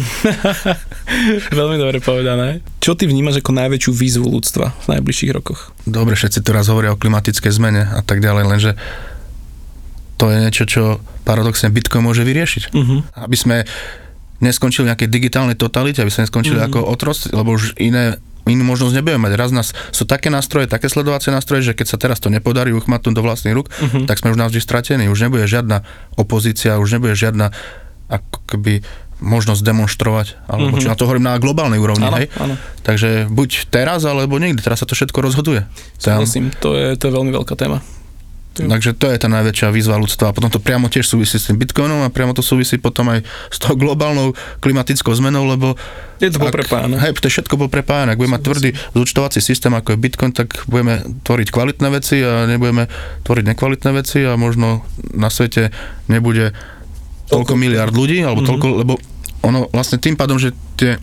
[1.59, 2.59] Veľmi dobre povedané.
[2.83, 5.71] Čo ty vnímaš ako najväčšiu výzvu ľudstva v najbližších rokoch?
[5.87, 8.71] Dobre, všetci teraz hovoria o klimatickej zmene a tak ďalej, lenže
[10.19, 10.83] to je niečo, čo
[11.23, 12.71] paradoxne Bitcoin môže vyriešiť.
[12.71, 13.03] Uh-huh.
[13.15, 13.57] aby sme
[14.43, 16.75] neskončili v nejakej digitálnej totalite, aby sme neskončili mm-hmm.
[16.75, 19.33] ako otroci, lebo už iné inú možnosť nebudeme mať.
[19.37, 23.13] Raz nás sú také nástroje, také sledovacie nástroje, že keď sa teraz to nepodarí uchmatnúť
[23.13, 24.05] do vlastných rúk, mm-hmm.
[24.05, 25.09] tak sme už navždy stratení.
[25.09, 25.81] Už nebude žiadna
[26.17, 27.49] opozícia, už nebude žiadna
[28.05, 28.85] ako keby
[29.23, 30.83] možnosť demonstrovať, alebo mm-hmm.
[30.83, 32.05] čo na to hovorím na globálnej úrovni.
[32.05, 32.27] Áno, hej?
[32.35, 32.59] áno.
[32.83, 34.59] Takže buď teraz, alebo nikdy.
[34.59, 35.63] Teraz sa to všetko rozhoduje.
[35.97, 37.79] Súhlasím, to je, to je veľmi veľká téma.
[38.55, 40.31] Takže to je tá najväčšia výzva ľudstva.
[40.31, 43.19] A potom to priamo tiež súvisí s tým Bitcoinom a priamo to súvisí potom aj
[43.51, 45.75] s tou globálnou klimatickou zmenou, lebo
[46.17, 46.95] Je to poprepájane.
[46.95, 48.15] Hej, to je všetko poprepájane.
[48.15, 52.47] Ak budeme mať tvrdý zúčtovací systém, ako je Bitcoin, tak budeme tvoriť kvalitné veci a
[52.47, 52.87] nebudeme
[53.21, 55.75] tvoriť nekvalitné veci a možno na svete
[56.07, 56.55] nebude
[57.27, 58.47] toľko miliard ľudí, alebo Mhm.
[58.47, 58.93] toľko, lebo
[59.41, 60.95] ono vlastne tým pádom, že tie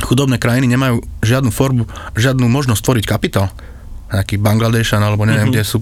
[0.00, 1.84] chudobné krajiny nemajú žiadnu formu,
[2.14, 3.48] žiadnu možnosť tvoriť kapitál,
[4.06, 5.52] nejaký Bangladešan alebo neviem, Mhm.
[5.52, 5.78] kde sú,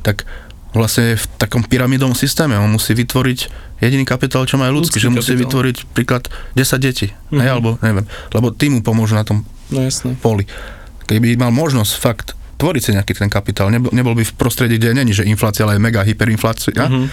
[0.00, 0.24] tak
[0.70, 2.54] vlastne v takom pyramidom systéme.
[2.54, 3.38] On musí vytvoriť
[3.78, 5.42] jediný kapitál, čo má ľudský, Ľudský že musí kapitál.
[5.42, 6.22] vytvoriť príklad
[6.54, 7.38] 10 detí, Mhm.
[7.38, 10.16] hej, alebo neviem, lebo tým mu pomôžu na tom No jasné.
[10.16, 10.48] poli.
[11.02, 14.94] Keby mal možnosť fakt tvoriť si nejaký ten kapitál, nebol, nebol by v prostredí, kde
[14.94, 17.06] není, že inflácia, ale je mega hyperinflácia, Mhm.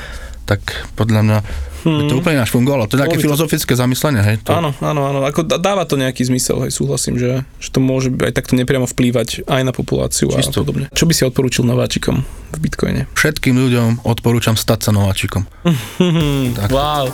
[0.49, 1.37] Tak podľa mňa
[1.79, 2.83] by to úplne ináč fungovalo.
[2.85, 4.35] To je nejaké to- filozofické zamyslenie, hej?
[4.43, 5.19] To, Áno, áno, áno.
[5.23, 8.83] Ako dá- dáva to nejaký zmysel, hej, súhlasím, že, že to môže aj takto nepriamo
[8.83, 10.59] vplývať aj na populáciu a Čisto.
[10.59, 10.91] podobne.
[10.91, 12.19] Čo by si odporúčil nováčikom
[12.51, 13.07] v Bitcoine?
[13.13, 15.47] Všetkým ľuďom odporúčam stať sa nováčikom.
[16.57, 16.67] Tak.
[16.67, 17.07] wow,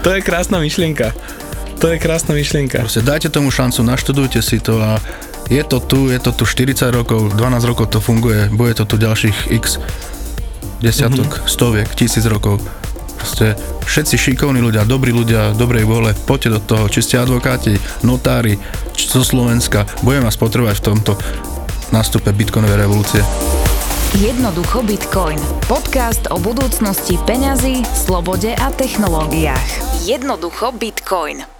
[0.00, 1.12] to je krásna myšlienka.
[1.76, 2.80] To je krásna myšlienka.
[2.80, 4.96] Proste dajte tomu šancu, naštudujte si to a
[5.46, 8.96] je to tu, je to tu 40 rokov, 12 rokov to funguje, bude to tu
[8.96, 9.76] ďalších x
[10.80, 11.48] desiatok, mm-hmm.
[11.48, 12.60] stoviek, tisíc rokov.
[13.16, 13.56] Proste
[13.88, 18.60] všetci šikovní ľudia, dobrí ľudia, dobrej vôle, poďte do toho, či ste advokáti, notári,
[18.92, 21.12] či zo Slovenska, budeme vás potrebovať v tomto
[21.90, 23.22] nástupe bitcoinovej revolúcie.
[24.16, 25.36] Jednoducho Bitcoin.
[25.68, 30.00] Podcast o budúcnosti peňazí, slobode a technológiách.
[30.08, 31.55] Jednoducho Bitcoin.